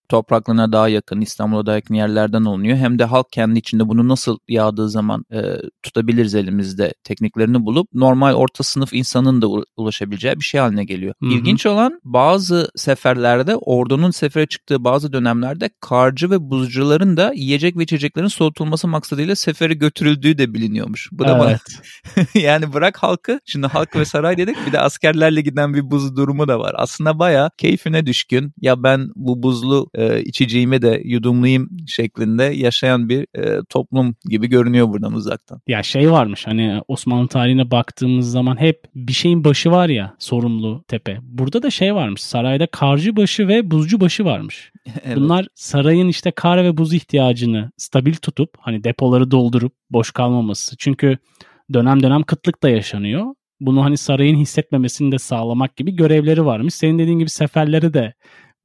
topraklarına 0.08 0.72
daha 0.72 0.88
yakın, 0.88 1.20
İstanbul'a 1.20 1.66
daha 1.66 1.76
yakın 1.76 1.94
yerlerden 1.94 2.44
alınıyor. 2.44 2.76
Hem 2.76 2.98
de 2.98 3.04
halk 3.04 3.32
kendi 3.32 3.58
içinde 3.58 3.88
bunu 3.88 4.08
nasıl 4.08 4.38
yağdığı 4.48 4.88
zaman 4.88 5.24
e, 5.32 5.42
tutabiliriz 5.82 6.34
elimizde 6.34 6.94
tekniklerini 7.04 7.66
bulup 7.66 7.88
normal 7.94 8.34
orta 8.34 8.64
sınıf 8.64 8.92
insanın 8.92 9.42
da 9.42 9.48
ulaşabileceği 9.76 10.36
bir 10.36 10.44
şey 10.44 10.60
haline 10.60 10.84
geliyor. 10.84 11.14
Hı 11.22 11.26
hı. 11.26 11.30
İlginç 11.30 11.66
olan 11.66 12.00
bazı 12.04 12.70
seferlerde 12.76 13.56
ordunun 13.56 14.10
sefere 14.10 14.46
çıktığı 14.46 14.84
bazı 14.84 15.12
dönemlerde 15.12 15.70
karcı 15.80 16.30
ve 16.30 16.50
buzcuların 16.50 17.16
da 17.16 17.32
yiyecek 17.34 17.76
ve 17.76 17.82
içeceklerin 17.82 18.26
soğutulması 18.26 18.88
maksadıyla 18.88 19.36
sefere 19.36 19.74
götürüldüğü 19.74 20.38
de 20.38 20.54
biliniyormuş. 20.54 21.08
Bu 21.12 21.24
da 21.24 21.46
evet. 21.46 21.60
bana 22.16 22.26
yani 22.42 22.72
bırak 22.72 23.02
halkı 23.02 23.40
şimdi 23.44 23.66
halk 23.66 23.96
ve 23.96 24.04
saray 24.04 24.36
dedik 24.36 24.56
bir 24.66 24.72
de 24.72 24.80
askerlerle 24.80 25.40
giden 25.40 25.74
bir 25.74 25.90
buz 25.90 26.16
durumu 26.16 26.48
da 26.48 26.58
var. 26.58 26.74
Aslında 26.78 27.18
baya 27.18 27.50
keyfine 27.58 28.06
düşkün 28.06 28.52
ya 28.60 28.82
ben 28.82 29.10
bu 29.14 29.42
buzlu 29.42 29.90
e, 29.94 30.22
içeceğimi 30.22 30.82
de 30.82 31.02
yudumlayayım 31.04 31.70
şeklinde 31.86 32.44
yaşayan 32.44 33.08
bir 33.08 33.26
e, 33.38 33.60
toplum 33.68 34.16
gibi 34.24 34.46
görünüyor 34.46 34.88
buradan 34.88 35.12
uzaktan. 35.12 35.60
Ya 35.68 35.82
şey 35.82 36.10
varmış 36.10 36.46
hani 36.46 36.80
Osmanlı 36.88 37.28
tarihine 37.28 37.70
baktığımız 37.70 38.30
zaman 38.30 38.60
hep 38.60 38.82
bir 38.94 39.12
şeyin 39.12 39.44
başı 39.44 39.70
var 39.70 39.88
ya 39.88 40.14
sorumlu 40.18 40.84
tepe. 40.88 41.18
Burada 41.22 41.62
da 41.62 41.70
şey 41.70 41.94
varmış 41.94 42.20
sarayda 42.20 42.66
karcı 42.66 43.16
başı 43.16 43.48
ve 43.48 43.70
buzcu 43.70 44.00
başı 44.00 44.24
varmış. 44.24 44.72
evet. 45.04 45.16
Bunlar 45.16 45.46
sarayın 45.54 46.08
işte 46.08 46.30
kar 46.30 46.64
ve 46.64 46.76
buz 46.76 46.94
ihtiyacını 46.94 47.70
stabil 47.76 48.14
tutup 48.14 48.50
hani 48.60 48.84
depoları 48.84 49.30
doldurup 49.30 49.72
boş 49.90 50.10
kalmaması. 50.10 50.76
Çünkü 50.76 51.18
dönem 51.72 52.02
dönem 52.02 52.22
kıtlık 52.22 52.62
da 52.62 52.68
yaşanıyor. 52.68 53.26
Bunu 53.60 53.84
hani 53.84 53.96
sarayın 53.96 54.36
hissetmemesini 54.36 55.12
de 55.12 55.18
sağlamak 55.18 55.76
gibi 55.76 55.96
görevleri 55.96 56.44
varmış. 56.44 56.74
Senin 56.74 56.98
dediğin 56.98 57.18
gibi 57.18 57.30
seferleri 57.30 57.94
de 57.94 58.14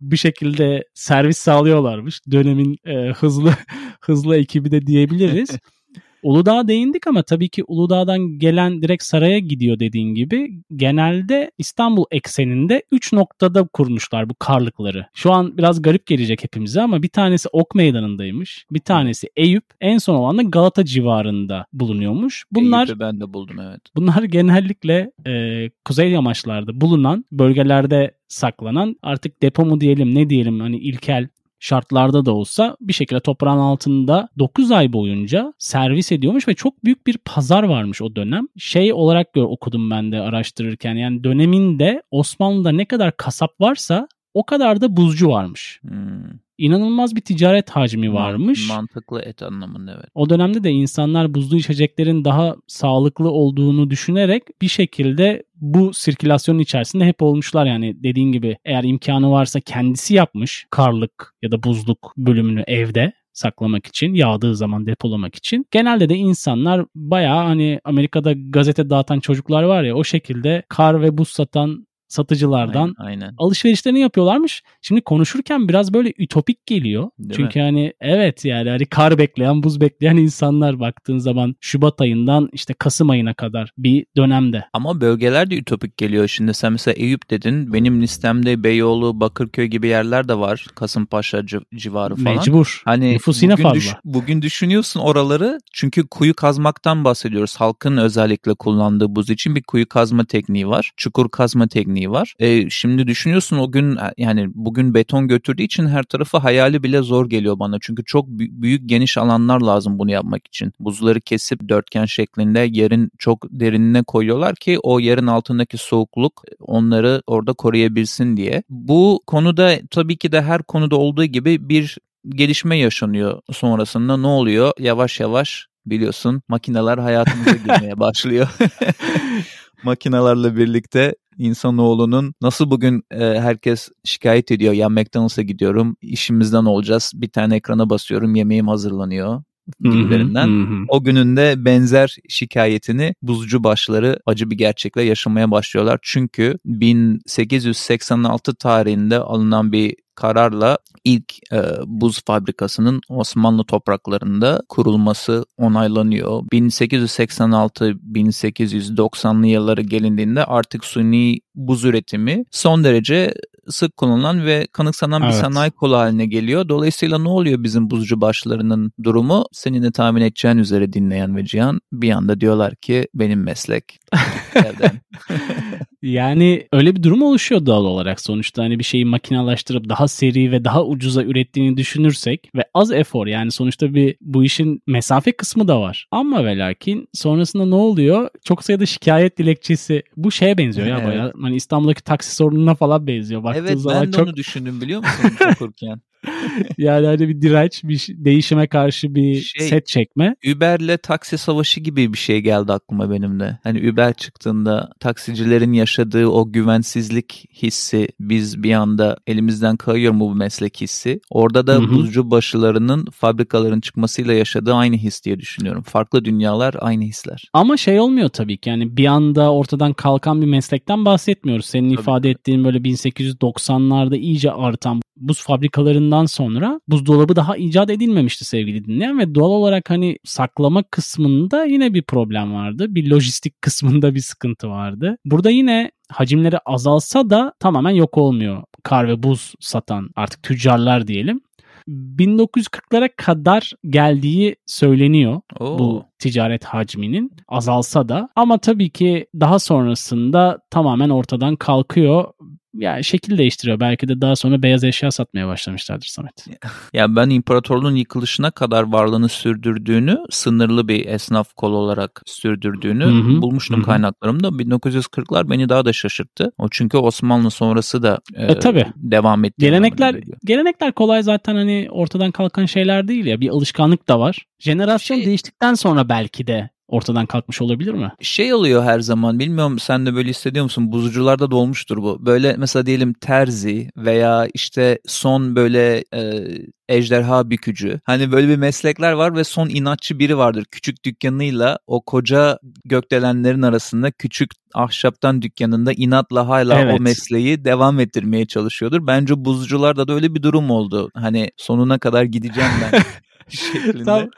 bir 0.02 0.18
şekilde 0.18 0.84
servis 0.94 1.38
sağlıyorlarmış. 1.38 2.22
Dönemin 2.32 2.78
e, 2.86 3.12
hızlı 3.12 3.54
hızlı 4.02 4.38
ekibi 4.38 4.72
de 4.72 4.88
diyebiliriz. 4.88 5.50
Uludağ'a 6.24 6.68
değindik 6.68 7.08
ama 7.08 7.24
tabii 7.24 7.50
ki 7.50 7.64
Uludağ'dan 7.68 8.40
gelen 8.40 8.82
direkt 8.82 9.04
saraya 9.04 9.40
gidiyor 9.40 9.80
dediğin 9.80 10.16
gibi. 10.16 10.62
Genelde 10.76 11.52
İstanbul 11.58 12.06
ekseninde 12.12 12.84
3 12.92 13.14
noktada 13.14 13.68
kurmuşlar 13.74 14.30
bu 14.30 14.36
karlıkları. 14.40 15.06
Şu 15.14 15.32
an 15.32 15.58
biraz 15.58 15.82
garip 15.82 16.06
gelecek 16.06 16.44
hepimize 16.44 16.82
ama 16.82 17.04
bir 17.04 17.10
tanesi 17.10 17.50
Ok 17.52 17.76
Meydanı'ndaymış. 17.76 18.66
Bir 18.72 18.80
tanesi 18.80 19.30
Eyüp. 19.36 19.64
En 19.82 19.98
son 19.98 20.16
olan 20.16 20.38
da 20.38 20.42
Galata 20.42 20.86
civarında 20.86 21.66
bulunuyormuş. 21.74 22.46
Bunlar 22.52 22.88
Eyüp'ü 22.88 23.00
ben 23.00 23.20
de 23.20 23.34
buldum 23.34 23.60
evet. 23.60 23.82
Bunlar 23.96 24.24
genellikle 24.24 25.12
e, 25.28 25.70
kuzey 25.86 26.12
yamaçlarda 26.12 26.82
bulunan 26.82 27.26
bölgelerde 27.32 28.12
saklanan 28.28 28.96
artık 29.02 29.42
depo 29.42 29.66
mu 29.66 29.82
diyelim 29.82 30.16
ne 30.16 30.30
diyelim 30.30 30.60
hani 30.60 30.78
ilkel 30.78 31.28
şartlarda 31.60 32.26
da 32.26 32.32
olsa 32.32 32.78
bir 32.82 32.94
şekilde 32.94 33.20
toprağın 33.20 33.60
altında 33.60 34.30
9 34.40 34.72
ay 34.72 34.94
boyunca 34.94 35.54
servis 35.58 36.12
ediyormuş 36.12 36.48
ve 36.48 36.54
çok 36.54 36.84
büyük 36.84 37.08
bir 37.08 37.18
pazar 37.18 37.64
varmış 37.64 38.02
o 38.02 38.16
dönem. 38.16 38.48
Şey 38.58 38.94
olarak 38.94 39.34
gör, 39.34 39.44
okudum 39.44 39.92
ben 39.92 40.12
de 40.12 40.20
araştırırken 40.20 40.96
yani 40.96 41.24
döneminde 41.24 42.04
Osmanlı'da 42.12 42.72
ne 42.72 42.86
kadar 42.86 43.18
kasap 43.18 43.62
varsa 43.62 44.08
o 44.34 44.46
kadar 44.46 44.82
da 44.82 44.98
buzcu 44.98 45.30
varmış. 45.30 45.80
Hmm 45.82 46.49
inanılmaz 46.60 47.16
bir 47.16 47.22
ticaret 47.22 47.70
hacmi 47.70 48.14
varmış. 48.14 48.70
Mantıklı 48.70 49.22
et 49.22 49.44
anlamında 49.44 49.94
evet. 49.96 50.10
O 50.16 50.30
dönemde 50.30 50.64
de 50.64 50.72
insanlar 50.72 51.34
buzlu 51.34 51.58
içeceklerin 51.58 52.26
daha 52.26 52.56
sağlıklı 52.68 53.32
olduğunu 53.32 53.90
düşünerek 53.90 54.44
bir 54.62 54.68
şekilde 54.68 55.44
bu 55.56 55.94
sirkülasyonun 55.94 56.60
içerisinde 56.60 57.06
hep 57.06 57.22
olmuşlar 57.22 57.66
yani 57.66 58.04
dediğin 58.04 58.32
gibi 58.32 58.58
eğer 58.66 58.84
imkanı 58.84 59.32
varsa 59.32 59.60
kendisi 59.60 60.14
yapmış 60.14 60.66
karlık 60.70 61.36
ya 61.42 61.52
da 61.52 61.64
buzluk 61.64 62.14
bölümünü 62.18 62.64
evde 62.68 63.14
saklamak 63.40 63.88
için, 63.88 64.14
yağdığı 64.14 64.56
zaman 64.56 64.86
depolamak 64.86 65.36
için. 65.36 65.66
Genelde 65.72 66.10
de 66.10 66.16
insanlar 66.16 66.86
bayağı 66.96 67.44
hani 67.44 67.80
Amerika'da 67.84 68.34
gazete 68.34 68.90
dağıtan 68.90 69.20
çocuklar 69.20 69.64
var 69.64 69.84
ya 69.84 69.96
o 69.96 70.04
şekilde 70.04 70.64
kar 70.70 71.02
ve 71.02 71.18
buz 71.18 71.30
satan 71.30 71.88
satıcılardan 72.10 72.96
aynen, 72.98 73.22
aynen. 73.22 73.36
alışverişlerini 73.38 74.00
yapıyorlarmış. 74.00 74.64
Şimdi 74.82 75.02
konuşurken 75.02 75.70
biraz 75.70 75.94
böyle 75.94 76.14
ütopik 76.18 76.66
geliyor. 76.66 77.10
Değil 77.20 77.34
Çünkü 77.36 77.60
mi? 77.60 77.66
hani 77.66 77.94
evet 78.02 78.46
yani 78.46 78.70
hani 78.70 78.86
kar 78.86 79.18
bekleyen, 79.18 79.64
buz 79.64 79.82
bekleyen 79.82 80.18
insanlar 80.18 80.80
baktığın 80.80 81.18
zaman 81.18 81.56
Şubat 81.62 82.02
ayından 82.02 82.50
işte 82.54 82.74
Kasım 82.74 83.10
ayına 83.10 83.34
kadar 83.34 83.72
bir 83.78 84.06
dönemde. 84.18 84.66
Ama 84.74 85.02
bölgeler 85.02 85.50
de 85.50 85.58
ütopik 85.58 85.98
geliyor. 85.98 86.28
Şimdi 86.28 86.54
sen 86.54 86.72
mesela 86.72 86.96
Eyüp 86.96 87.30
dedin. 87.30 87.74
Benim 87.74 88.02
listemde 88.02 88.64
Beyoğlu, 88.64 89.20
Bakırköy 89.20 89.66
gibi 89.66 89.88
yerler 89.88 90.28
de 90.28 90.40
var. 90.40 90.66
Kasımpaşa 90.76 91.46
civarı 91.76 92.16
falan. 92.16 92.36
Mecbur. 92.36 92.82
Hani 92.86 93.14
Nüfus 93.14 93.44
yine 93.44 93.56
fazla. 93.56 93.76
Düş, 93.76 93.94
bugün 94.06 94.42
düşünüyorsun 94.42 95.00
oraları. 95.00 95.60
Çünkü 95.74 96.08
kuyu 96.08 96.34
kazmaktan 96.34 97.04
bahsediyoruz. 97.04 97.56
Halkın 97.56 97.98
özellikle 97.98 98.54
kullandığı 98.54 99.16
buz 99.16 99.30
için 99.30 99.56
bir 99.56 99.64
kuyu 99.64 99.90
kazma 99.90 100.26
tekniği 100.26 100.68
var. 100.68 100.92
Çukur 100.98 101.30
kazma 101.30 101.68
tekniği 101.68 101.99
tekniği 102.00 102.12
var. 102.12 102.34
E, 102.40 102.70
şimdi 102.70 103.08
düşünüyorsun 103.08 103.58
o 103.58 103.72
gün 103.72 103.96
e, 103.96 104.14
yani 104.18 104.50
bugün 104.56 104.94
beton 104.94 105.28
götürdüğü 105.28 105.64
için 105.64 105.88
her 105.88 106.04
tarafı 106.04 106.38
hayali 106.38 106.84
bile 106.84 107.02
zor 107.02 107.30
geliyor 107.30 107.60
bana. 107.60 107.78
Çünkü 107.82 108.04
çok 108.04 108.28
büyük 108.28 108.90
geniş 108.90 109.18
alanlar 109.18 109.62
lazım 109.62 110.00
bunu 110.00 110.12
yapmak 110.12 110.48
için. 110.48 110.74
Buzları 110.80 111.22
kesip 111.22 111.70
dörtgen 111.70 112.06
şeklinde 112.06 112.68
yerin 112.72 113.12
çok 113.20 113.46
derinine 113.52 114.04
koyuyorlar 114.04 114.56
ki 114.56 114.80
o 114.84 115.00
yerin 115.00 115.28
altındaki 115.28 115.78
soğukluk 115.78 116.44
onları 116.60 117.22
orada 117.28 117.54
koruyabilsin 117.54 118.38
diye. 118.38 118.64
Bu 118.70 119.22
konuda 119.28 119.80
tabii 119.92 120.18
ki 120.18 120.32
de 120.32 120.42
her 120.42 120.64
konuda 120.64 120.96
olduğu 120.96 121.26
gibi 121.26 121.70
bir 121.70 121.98
gelişme 122.30 122.78
yaşanıyor 122.78 123.42
sonrasında 123.52 124.18
ne 124.18 124.28
oluyor? 124.28 124.72
Yavaş 124.80 125.20
yavaş 125.20 125.68
biliyorsun 125.86 126.42
makineler 126.48 126.98
hayatımıza 126.98 127.52
girmeye 127.66 128.00
başlıyor. 128.00 128.48
Makinalarla 129.84 130.56
birlikte 130.56 131.16
insanoğlunun 131.38 132.34
nasıl 132.42 132.72
bugün 132.72 133.04
e, 133.12 133.20
herkes 133.20 133.90
şikayet 134.04 134.52
ediyor 134.52 134.74
ya 134.74 134.90
McDonald's'a 134.90 135.42
gidiyorum 135.42 135.98
işimizden 136.02 136.66
olacağız 136.66 137.12
bir 137.16 137.30
tane 137.30 137.56
ekrana 137.56 137.90
basıyorum 137.90 138.36
yemeğim 138.36 138.68
hazırlanıyor 138.68 139.44
gibilerinden. 139.80 140.86
O 140.88 141.04
gününde 141.04 141.66
benzer 141.66 142.16
şikayetini 142.30 143.16
buzcu 143.22 143.64
başları 143.64 144.20
acı 144.26 144.52
bir 144.52 144.58
gerçekle 144.58 145.02
yaşamaya 145.02 145.52
başlıyorlar. 145.52 146.00
Çünkü 146.02 146.60
1886 146.66 148.56
tarihinde 148.56 149.20
alınan 149.20 149.72
bir 149.72 149.96
kararla 150.20 150.78
ilk 151.04 151.54
e, 151.54 151.64
buz 151.86 152.22
fabrikasının 152.26 153.02
Osmanlı 153.10 153.64
topraklarında 153.64 154.62
kurulması 154.70 155.46
onaylanıyor. 155.58 156.44
1886-1890'lı 156.54 159.48
yılları 159.48 159.82
gelindiğinde 159.82 160.46
artık 160.46 160.86
suni 160.86 161.40
buz 161.56 161.86
üretimi 161.86 162.46
son 162.52 162.84
derece 162.84 163.34
sık 163.70 163.98
kullanılan 163.98 164.46
ve 164.46 164.68
kanıksanan 164.74 165.22
evet. 165.22 165.34
bir 165.34 165.38
sanayi 165.38 165.72
kolu 165.72 165.98
haline 165.98 166.26
geliyor. 166.26 166.70
Dolayısıyla 166.70 167.20
ne 167.20 167.30
oluyor 167.30 167.64
bizim 167.64 167.90
buzcu 167.90 168.22
başlarının 168.22 168.92
durumu? 169.04 169.46
Senin 169.52 169.84
de 169.84 169.92
tahmin 169.92 170.22
edeceğin 170.22 170.58
üzere 170.58 170.94
dinleyen 170.94 171.36
ve 171.36 171.46
Cihan 171.46 171.82
bir 171.92 172.12
anda 172.12 172.42
diyorlar 172.42 172.76
ki 172.76 173.08
benim 173.14 173.44
meslek. 173.44 174.00
yani 176.02 176.68
öyle 176.74 176.96
bir 176.96 177.04
durum 177.04 177.22
oluşuyor 177.22 177.66
doğal 177.66 177.86
olarak 177.86 178.22
sonuçta 178.22 178.64
hani 178.64 178.80
bir 178.80 178.84
şeyi 178.84 179.06
makinalaştırıp 179.06 179.90
daha 179.90 180.08
seri 180.08 180.52
ve 180.52 180.66
daha 180.66 180.86
ucuza 180.86 181.24
ürettiğini 181.24 181.78
düşünürsek 181.78 182.50
ve 182.56 182.64
az 182.74 182.92
efor 182.92 183.28
yani 183.28 183.52
sonuçta 183.52 183.94
bir 183.94 184.16
bu 184.22 184.44
işin 184.44 184.82
mesafe 184.88 185.32
kısmı 185.32 185.68
da 185.68 185.82
var. 185.82 186.08
Ama 186.12 186.46
ve 186.46 186.58
lakin 186.58 187.08
sonrasında 187.14 187.66
ne 187.66 187.76
oluyor? 187.76 188.30
Çok 188.46 188.64
sayıda 188.64 188.86
şikayet 188.86 189.38
dilekçesi 189.38 190.04
bu 190.18 190.32
şeye 190.32 190.58
benziyor 190.58 190.88
ya 190.88 190.98
evet. 190.98 191.08
bayağı. 191.08 191.34
Hani 191.42 191.56
İstanbul'daki 191.56 192.04
taksi 192.04 192.36
sorununa 192.36 192.76
falan 192.76 193.08
benziyor. 193.08 193.44
Baktığı 193.44 193.60
evet 193.60 193.80
zaman 193.80 194.02
ben 194.02 194.14
de 194.14 194.18
çok... 194.18 194.28
onu 194.28 194.36
düşündüm 194.36 194.82
biliyor 194.82 195.00
musun 195.00 195.32
okurken. 195.54 196.02
yani 196.78 197.06
hani 197.06 197.30
bir 197.30 197.42
direnç, 197.42 197.84
bir 197.84 198.08
değişime 198.10 198.68
karşı 198.68 199.16
bir 199.16 199.42
şey, 199.42 199.68
set 199.68 199.88
çekme. 199.88 200.36
Uber'le 200.56 200.98
taksi 200.98 201.38
savaşı 201.38 201.80
gibi 201.80 202.14
bir 202.14 202.18
şey 202.18 202.40
geldi 202.40 202.74
aklıma 202.74 203.12
benim 203.12 203.40
de. 203.40 203.60
Hani 203.64 203.92
Uber 203.92 204.14
çıktığında 204.14 204.90
taksicilerin 205.00 205.74
yaşadığı 205.74 206.28
o 206.28 206.52
güvensizlik 206.52 207.46
hissi 207.62 208.08
biz 208.20 208.64
bir 208.64 208.74
anda 208.74 209.18
elimizden 209.28 209.78
kayıyor 209.78 210.14
mu 210.14 210.30
bu 210.30 210.36
meslek 210.36 210.82
hissi. 210.82 211.20
Orada 211.30 211.68
da 211.68 211.74
Hı-hı. 211.74 211.92
buzcu 211.92 212.32
başılarının 212.32 213.06
fabrikaların 213.06 213.82
çıkmasıyla 213.82 214.34
yaşadığı 214.34 214.74
aynı 214.74 214.96
his 214.96 215.24
diye 215.26 215.40
düşünüyorum. 215.40 215.84
Farklı 215.84 216.26
dünyalar 216.26 216.76
aynı 216.80 217.04
hisler. 217.04 217.50
Ama 217.54 217.78
şey 217.78 218.00
olmuyor 218.00 218.30
tabii 218.30 218.58
ki 218.58 218.70
yani 218.70 218.98
bir 218.98 219.06
anda 219.06 219.54
ortadan 219.54 219.94
kalkan 219.94 220.42
bir 220.42 220.48
meslekten 220.48 221.06
bahsetmiyoruz. 221.06 221.66
Senin 221.66 221.90
tabii. 221.90 222.02
ifade 222.02 222.30
ettiğin 222.30 222.64
böyle 222.64 222.78
1890'larda 222.78 224.18
iyice 224.18 224.52
artan 224.52 225.02
buz 225.20 225.42
fabrikalarından 225.44 226.26
sonra 226.26 226.82
buzdolabı 226.88 227.36
daha 227.36 227.58
icat 227.58 227.90
edilmemişti 227.90 228.46
sevgili 228.46 228.86
dinleyen 228.86 229.20
ve 229.20 229.36
doğal 229.36 229.50
olarak 229.50 229.90
hani 229.90 230.18
saklama 230.24 230.84
kısmında 230.84 231.66
yine 231.66 231.94
bir 231.94 232.02
problem 232.02 232.54
vardı. 232.54 232.86
Bir 232.90 233.10
lojistik 233.10 233.62
kısmında 233.62 234.16
bir 234.16 234.20
sıkıntı 234.20 234.70
vardı. 234.70 235.18
Burada 235.26 235.50
yine 235.50 235.92
hacimleri 236.10 236.58
azalsa 236.66 237.30
da 237.30 237.54
tamamen 237.60 237.92
yok 237.92 238.18
olmuyor. 238.18 238.64
Kar 238.84 239.08
ve 239.08 239.24
buz 239.24 239.54
satan 239.60 240.10
artık 240.16 240.44
tüccarlar 240.44 241.08
diyelim. 241.08 241.42
1940'lara 241.90 243.10
kadar 243.18 243.72
geldiği 243.90 244.56
söyleniyor 244.66 245.42
Oo. 245.60 245.80
bu 245.80 246.04
ticaret 246.20 246.66
hacminin 246.66 247.32
azalsa 247.48 248.10
da 248.10 248.30
ama 248.36 248.58
tabii 248.58 248.90
ki 248.90 249.28
daha 249.40 249.60
sonrasında 249.60 250.60
tamamen 250.70 251.10
ortadan 251.10 251.56
kalkıyor. 251.56 252.26
Yani 252.74 253.04
şekil 253.04 253.38
değiştiriyor. 253.38 253.80
Belki 253.80 254.08
de 254.08 254.22
daha 254.22 254.36
sonra 254.36 254.64
beyaz 254.64 254.84
eşya 254.84 255.12
satmaya 255.12 255.48
başlamışlardır 255.48 256.06
Samet. 256.06 256.46
Ya 256.94 257.16
ben 257.16 257.30
imparatorluğun 257.30 257.96
yıkılışına 257.96 258.52
kadar 258.52 258.84
varlığını 258.92 259.30
sürdürdüğünü, 259.30 260.18
sınırlı 260.30 260.88
bir 260.88 261.06
esnaf 261.06 261.54
kol 261.54 261.72
olarak 261.74 262.22
sürdürdüğünü 262.26 263.04
Hı 263.06 263.10
hı, 263.10 263.42
bulmuştum 263.42 263.78
hı 263.78 263.82
hı. 263.82 263.86
kaynaklarımda. 263.86 264.48
1940'lar 264.48 265.50
beni 265.50 265.70
daha 265.70 265.86
da 265.86 265.94
şaşırttı. 265.94 266.52
O 266.58 266.68
çünkü 266.72 266.98
Osmanlı 266.98 267.52
sonrası 267.52 268.04
da 268.04 268.20
e, 268.36 268.46
E, 268.46 268.60
tabii. 268.60 268.86
devam 268.96 269.46
etti. 269.46 269.56
Gelenekler 269.60 270.16
gelenekler 270.46 270.92
kolay 270.92 271.24
zaten 271.24 271.56
hani 271.56 271.88
ortadan 271.92 272.32
kalkan 272.32 272.66
şeyler 272.66 273.08
değil 273.08 273.26
ya. 273.26 273.42
Bir 273.42 273.50
alışkanlık 273.50 274.08
da 274.08 274.20
var. 274.20 274.46
Jenerasyon 274.60 275.18
Şey- 275.18 275.26
değiştikten 275.26 275.74
sonra 275.74 276.10
belki 276.10 276.48
de 276.48 276.70
ortadan 276.90 277.26
kalkmış 277.26 277.62
olabilir 277.62 277.94
mi? 277.94 278.12
şey 278.22 278.54
oluyor 278.54 278.84
her 278.84 279.00
zaman 279.00 279.40
bilmiyorum 279.40 279.80
sen 279.80 280.06
de 280.06 280.16
böyle 280.16 280.30
hissediyor 280.30 280.64
musun 280.64 280.92
buzcularda 280.92 281.52
da 281.52 281.56
olmuştur 281.56 281.98
bu 281.98 282.26
böyle 282.26 282.56
mesela 282.58 282.86
diyelim 282.86 283.14
terzi 283.14 283.90
veya 283.98 284.48
işte 284.54 285.00
son 285.08 285.56
böyle 285.56 286.04
e, 286.14 286.48
ejderha 286.90 287.50
bükücü 287.50 288.00
hani 288.04 288.32
böyle 288.32 288.48
bir 288.48 288.56
meslekler 288.56 289.12
var 289.12 289.36
ve 289.36 289.44
son 289.44 289.70
inatçı 289.70 290.20
biri 290.20 290.38
vardır 290.38 290.66
küçük 290.72 291.06
dükkanıyla 291.06 291.80
o 291.88 292.02
koca 292.02 292.60
gökdelenlerin 292.86 293.62
arasında 293.62 294.12
küçük 294.12 294.52
ahşaptan 294.74 295.42
dükkanında 295.42 295.94
inatla 295.94 296.48
hala 296.48 296.80
Evet. 296.80 297.00
o 297.00 297.04
mesleği 297.04 297.66
devam 297.66 298.00
ettirmeye 298.00 298.46
çalışıyordur 298.46 299.08
bence 299.08 299.46
buzcularda 299.46 300.08
da 300.08 300.14
öyle 300.14 300.36
bir 300.36 300.44
durum 300.44 300.72
oldu 300.72 301.10
hani 301.14 301.50
sonuna 301.58 302.00
kadar 302.00 302.24
gideceğim 302.24 302.70
ben 302.92 303.02
şeklinde. 303.50 304.04
Tam, 304.04 304.30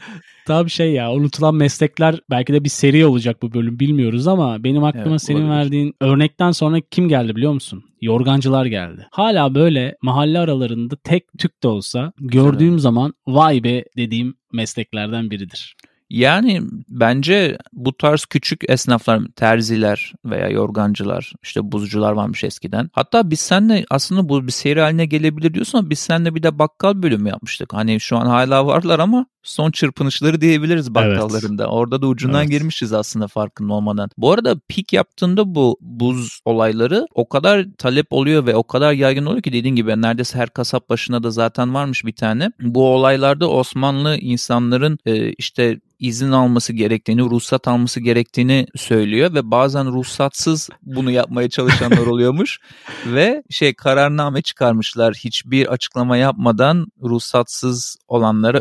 tam 0.48 0.70
şey 0.70 0.92
ya 0.92 1.12
unutulan 1.12 1.56
meslekler 1.56 2.20
belki 2.30 2.54
de 2.54 2.64
bir 2.64 2.70
seri 2.70 3.06
olacak 3.06 3.42
bu 3.42 3.54
bölüm 3.54 3.80
bilmiyoruz 3.80 4.28
ama 4.28 4.64
benim 4.64 4.84
aklıma 4.84 5.10
Evet, 5.10 5.22
senin 5.22 5.40
olabilir. 5.40 5.56
verdiğin 5.56 5.94
örnekten 6.02 6.52
sonra 6.52 6.78
kim 6.92 7.10
geldi 7.10 7.36
biliyor 7.36 7.54
musun? 7.54 7.84
Yorgancılar 8.02 8.66
geldi. 8.66 9.08
Hala 9.12 9.56
böyle 9.56 9.96
mahalle 10.02 10.40
aralarında 10.40 10.96
tek 11.04 11.24
tük 11.38 11.64
de 11.64 11.68
olsa 11.68 12.14
gördüğüm 12.44 12.80
zaman 12.80 13.14
vay 13.28 13.64
be 13.64 13.84
dediğim 13.98 14.36
mesleklerden 14.54 15.32
biridir. 15.32 15.76
Yani 16.12 16.62
bence 16.90 17.58
bu 17.74 17.98
tarz 17.98 18.26
küçük 18.26 18.70
esnaflar, 18.70 19.22
terziler 19.36 20.14
veya 20.26 20.50
yorgancılar, 20.50 21.34
işte 21.44 21.72
buzcular 21.72 22.12
varmış 22.12 22.44
eskiden. 22.44 22.90
Hatta 22.94 23.30
biz 23.30 23.40
seninle 23.40 23.86
aslında 23.90 24.30
bu 24.30 24.48
bir 24.48 24.52
seri 24.52 24.82
haline 24.82 25.06
gelebilir 25.06 25.54
diyorsun 25.54 25.78
ama 25.78 25.90
biz 25.90 26.00
seninle 26.00 26.36
bir 26.36 26.44
de 26.44 26.60
bakkal 26.60 27.04
bölümü 27.04 27.30
yapmıştık. 27.30 27.74
Hani 27.74 28.00
şu 28.00 28.18
an 28.18 28.26
hala 28.26 28.66
varlar 28.66 29.00
ama 29.00 29.26
son 29.44 29.72
çırpınışları 29.72 30.42
diyebiliriz 30.42 30.96
bakkallarında. 30.96 31.68
Orada 31.68 32.02
da 32.02 32.08
ucundan 32.08 32.42
Evet. 32.42 32.50
girmişiz 32.50 32.94
aslında 32.94 33.28
farkında 33.28 33.74
olmadan. 33.74 34.10
Bu 34.18 34.32
arada 34.32 34.56
pik 34.68 34.94
yaptığında 34.94 35.56
bu 35.56 35.78
buz 35.82 36.40
olayları 36.46 37.08
o 37.16 37.30
kadar 37.30 37.66
talep 37.78 38.08
oluyor 38.14 38.46
ve 38.46 38.56
o 38.56 38.64
kadar 38.64 38.94
yaygın 38.94 39.26
oluyor 39.26 39.44
ki 39.44 39.54
dediğin 39.54 39.76
gibi 39.76 40.02
neredeyse 40.02 40.38
her 40.38 40.50
kasap 40.50 40.90
başına 40.90 41.24
da 41.24 41.32
zaten 41.32 41.74
varmış 41.74 42.06
bir 42.06 42.16
tane. 42.16 42.52
Bu 42.62 42.94
olaylarda 42.94 43.50
Osmanlı 43.50 44.18
insanların 44.18 44.98
e, 45.06 45.32
işte 45.34 45.80
izin 46.02 46.32
alması 46.32 46.74
gerektiğini, 46.74 47.22
ruhsat 47.22 47.68
alması 47.68 48.00
gerektiğini 48.00 48.68
söylüyor 48.76 49.34
ve 49.34 49.52
bazen 49.52 49.94
ruhsatsız 49.94 50.70
bunu 50.82 51.12
yapmaya 51.12 51.50
çalışanlar 51.50 51.98
oluyormuş 52.08 52.60
ve 53.06 53.44
şey 53.50 53.74
kararname 53.74 54.42
çıkarmışlar 54.42 55.14
hiçbir 55.14 55.68
açıklama 55.68 56.18
yapmadan 56.18 56.88
ruhsatsız 57.04 57.98
olanlara 58.08 58.60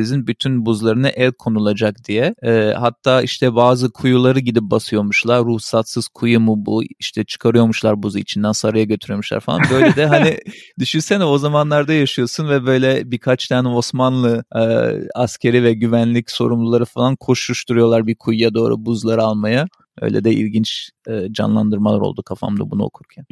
ödenmeksizin 0.00 0.26
bütün 0.26 0.66
buzlarına 0.66 1.08
el 1.08 1.32
konulacak 1.32 2.04
diye. 2.08 2.34
Ee, 2.42 2.74
hatta 2.78 3.22
işte 3.22 3.54
bazı 3.54 3.90
kuyuları 3.92 4.40
gidip 4.40 4.62
basıyormuşlar. 4.62 5.44
Ruhsatsız 5.44 6.08
kuyu 6.08 6.40
mu 6.40 6.54
bu? 6.56 6.82
İşte 6.98 7.24
çıkarıyormuşlar 7.24 8.02
buzu 8.02 8.18
içinden 8.18 8.52
saraya 8.52 8.84
götürüyormuşlar 8.84 9.40
falan. 9.40 9.60
Böyle 9.70 9.96
de 9.96 10.06
hani 10.06 10.38
düşünsene 10.78 11.24
o 11.24 11.38
zamanlarda 11.38 11.92
yaşıyorsun 11.92 12.48
ve 12.48 12.66
böyle 12.66 13.10
birkaç 13.10 13.48
tane 13.48 13.68
Osmanlı 13.68 14.44
e, 14.54 14.62
askeri 15.14 15.62
ve 15.62 15.74
güvenlik 15.74 16.30
sorumluları 16.30 16.84
falan 16.84 17.16
koşuşturuyorlar 17.16 18.06
bir 18.06 18.14
kuyuya 18.14 18.54
doğru 18.54 18.76
buzları 18.76 19.22
almaya. 19.22 19.66
Öyle 20.00 20.24
de 20.24 20.32
ilginç 20.32 20.90
e, 21.08 21.32
canlandırmalar 21.32 22.00
oldu 22.00 22.22
kafamda 22.22 22.70
bunu 22.70 22.84
okurken. 22.84 23.24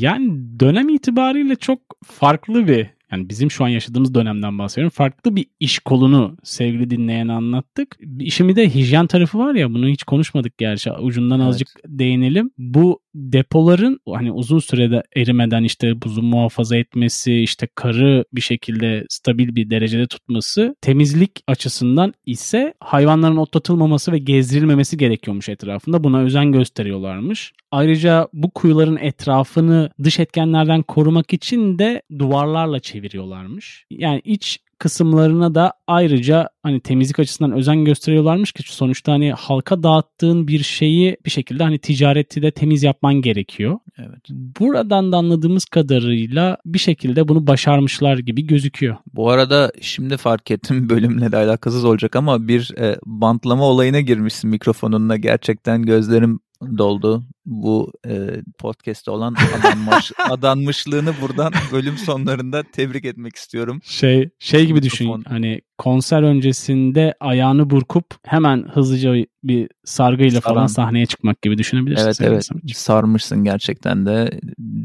Yani 0.00 0.60
dönem 0.60 0.88
itibariyle 0.88 1.56
çok 1.56 1.78
farklı 2.04 2.66
bir 2.66 2.97
yani 3.12 3.28
bizim 3.28 3.50
şu 3.50 3.64
an 3.64 3.68
yaşadığımız 3.68 4.14
dönemden 4.14 4.58
bahsediyorum. 4.58 4.90
Farklı 4.94 5.36
bir 5.36 5.46
iş 5.60 5.78
kolunu 5.78 6.36
sevgili 6.42 6.90
dinleyene 6.90 7.32
anlattık. 7.32 7.96
İşimi 8.20 8.56
de 8.56 8.74
hijyen 8.74 9.06
tarafı 9.06 9.38
var 9.38 9.54
ya 9.54 9.74
bunu 9.74 9.88
hiç 9.88 10.02
konuşmadık 10.02 10.58
gerçi. 10.58 10.92
Ucundan 10.92 11.40
Evet. 11.40 11.48
azıcık 11.48 11.68
değinelim. 11.86 12.50
Bu 12.58 13.00
depoların 13.18 14.00
hani 14.08 14.32
uzun 14.32 14.58
sürede 14.58 15.02
erimeden 15.16 15.64
işte 15.64 16.02
buzu 16.02 16.22
muhafaza 16.22 16.76
etmesi, 16.76 17.34
işte 17.34 17.68
karı 17.74 18.24
bir 18.32 18.40
şekilde 18.40 19.04
stabil 19.08 19.54
bir 19.54 19.70
derecede 19.70 20.06
tutması, 20.06 20.76
temizlik 20.80 21.42
açısından 21.46 22.14
ise 22.26 22.74
hayvanların 22.80 23.36
otlatılmaması 23.36 24.12
ve 24.12 24.18
gezdirilmemesi 24.18 24.96
gerekiyormuş 24.96 25.48
etrafında. 25.48 26.04
Buna 26.04 26.20
özen 26.20 26.52
gösteriyorlarmış. 26.52 27.52
Ayrıca 27.70 28.28
bu 28.32 28.50
kuyuların 28.50 28.96
etrafını 28.96 29.90
dış 30.04 30.20
etkenlerden 30.20 30.82
korumak 30.82 31.32
için 31.32 31.78
de 31.78 32.02
duvarlarla 32.18 32.80
çeviriyorlarmış. 32.80 33.84
Yani 33.90 34.20
iç 34.24 34.58
kısımlarına 34.78 35.54
da 35.54 35.72
ayrıca 35.86 36.48
hani 36.62 36.80
temizlik 36.80 37.18
açısından 37.18 37.52
özen 37.52 37.84
gösteriyorlarmış 37.84 38.52
ki 38.52 38.62
sonuçta 38.66 39.12
hani 39.12 39.32
halka 39.32 39.82
dağıttığın 39.82 40.48
bir 40.48 40.62
şeyi 40.62 41.16
bir 41.24 41.30
şekilde 41.30 41.62
hani 41.62 41.78
ticareti 41.78 42.42
de 42.42 42.50
temiz 42.50 42.82
yapman 42.82 43.14
gerekiyor. 43.14 43.78
Evet. 43.98 44.28
Buradan 44.30 45.12
da 45.12 45.16
anladığımız 45.16 45.64
kadarıyla 45.64 46.56
bir 46.66 46.78
şekilde 46.78 47.28
bunu 47.28 47.46
başarmışlar 47.46 48.18
gibi 48.18 48.46
gözüküyor. 48.46 48.96
Bu 49.14 49.30
arada 49.30 49.72
şimdi 49.80 50.16
fark 50.16 50.50
ettim 50.50 50.88
bölümle 50.90 51.32
de 51.32 51.36
alakasız 51.36 51.84
olacak 51.84 52.16
ama 52.16 52.48
bir 52.48 52.74
e, 52.78 52.98
bantlama 53.06 53.64
olayına 53.64 54.00
girmişsin 54.00 54.50
mikrofonunla. 54.50 55.16
Gerçekten 55.16 55.82
gözlerim 55.82 56.40
doldu. 56.78 57.24
Bu 57.46 57.92
e, 58.06 58.42
podcast'te 58.58 59.10
olan 59.10 59.36
adanmış, 59.60 60.12
adanmışlığını 60.30 61.14
buradan 61.22 61.52
bölüm 61.72 61.98
sonlarında 61.98 62.62
tebrik 62.72 63.04
etmek 63.04 63.36
istiyorum. 63.36 63.80
Şey 63.84 64.30
şey 64.38 64.66
gibi 64.66 64.82
düşün 64.82 65.22
hani 65.28 65.60
konser 65.78 66.22
öncesinde 66.22 67.14
ayağını 67.20 67.70
burkup 67.70 68.06
hemen 68.26 68.68
hızlıca 68.72 69.14
bir 69.44 69.68
sargıyla 69.84 70.40
falan 70.40 70.66
Saran. 70.66 70.86
sahneye 70.86 71.06
çıkmak 71.06 71.42
gibi 71.42 71.58
düşünebilirsin. 71.58 72.04
Evet 72.04 72.20
evet 72.20 72.48
sarmışsın 72.74 73.44
gerçekten 73.44 74.06
de 74.06 74.40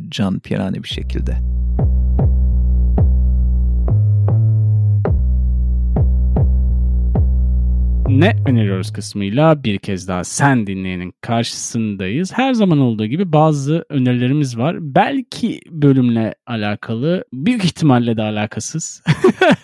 can 0.09 0.39
pirani 0.39 0.83
bir 0.83 0.89
şekilde. 0.89 1.37
Ne 8.17 8.35
öneriyoruz 8.45 8.93
kısmıyla 8.93 9.63
bir 9.63 9.77
kez 9.77 10.07
daha 10.07 10.23
sen 10.23 10.67
dinleyenin 10.67 11.13
karşısındayız. 11.21 12.33
Her 12.33 12.53
zaman 12.53 12.79
olduğu 12.79 13.05
gibi 13.05 13.31
bazı 13.33 13.85
önerilerimiz 13.89 14.57
var. 14.57 14.77
Belki 14.79 15.61
bölümle 15.69 16.35
alakalı, 16.47 17.23
büyük 17.33 17.65
ihtimalle 17.65 18.17
de 18.17 18.21
alakasız. 18.21 19.03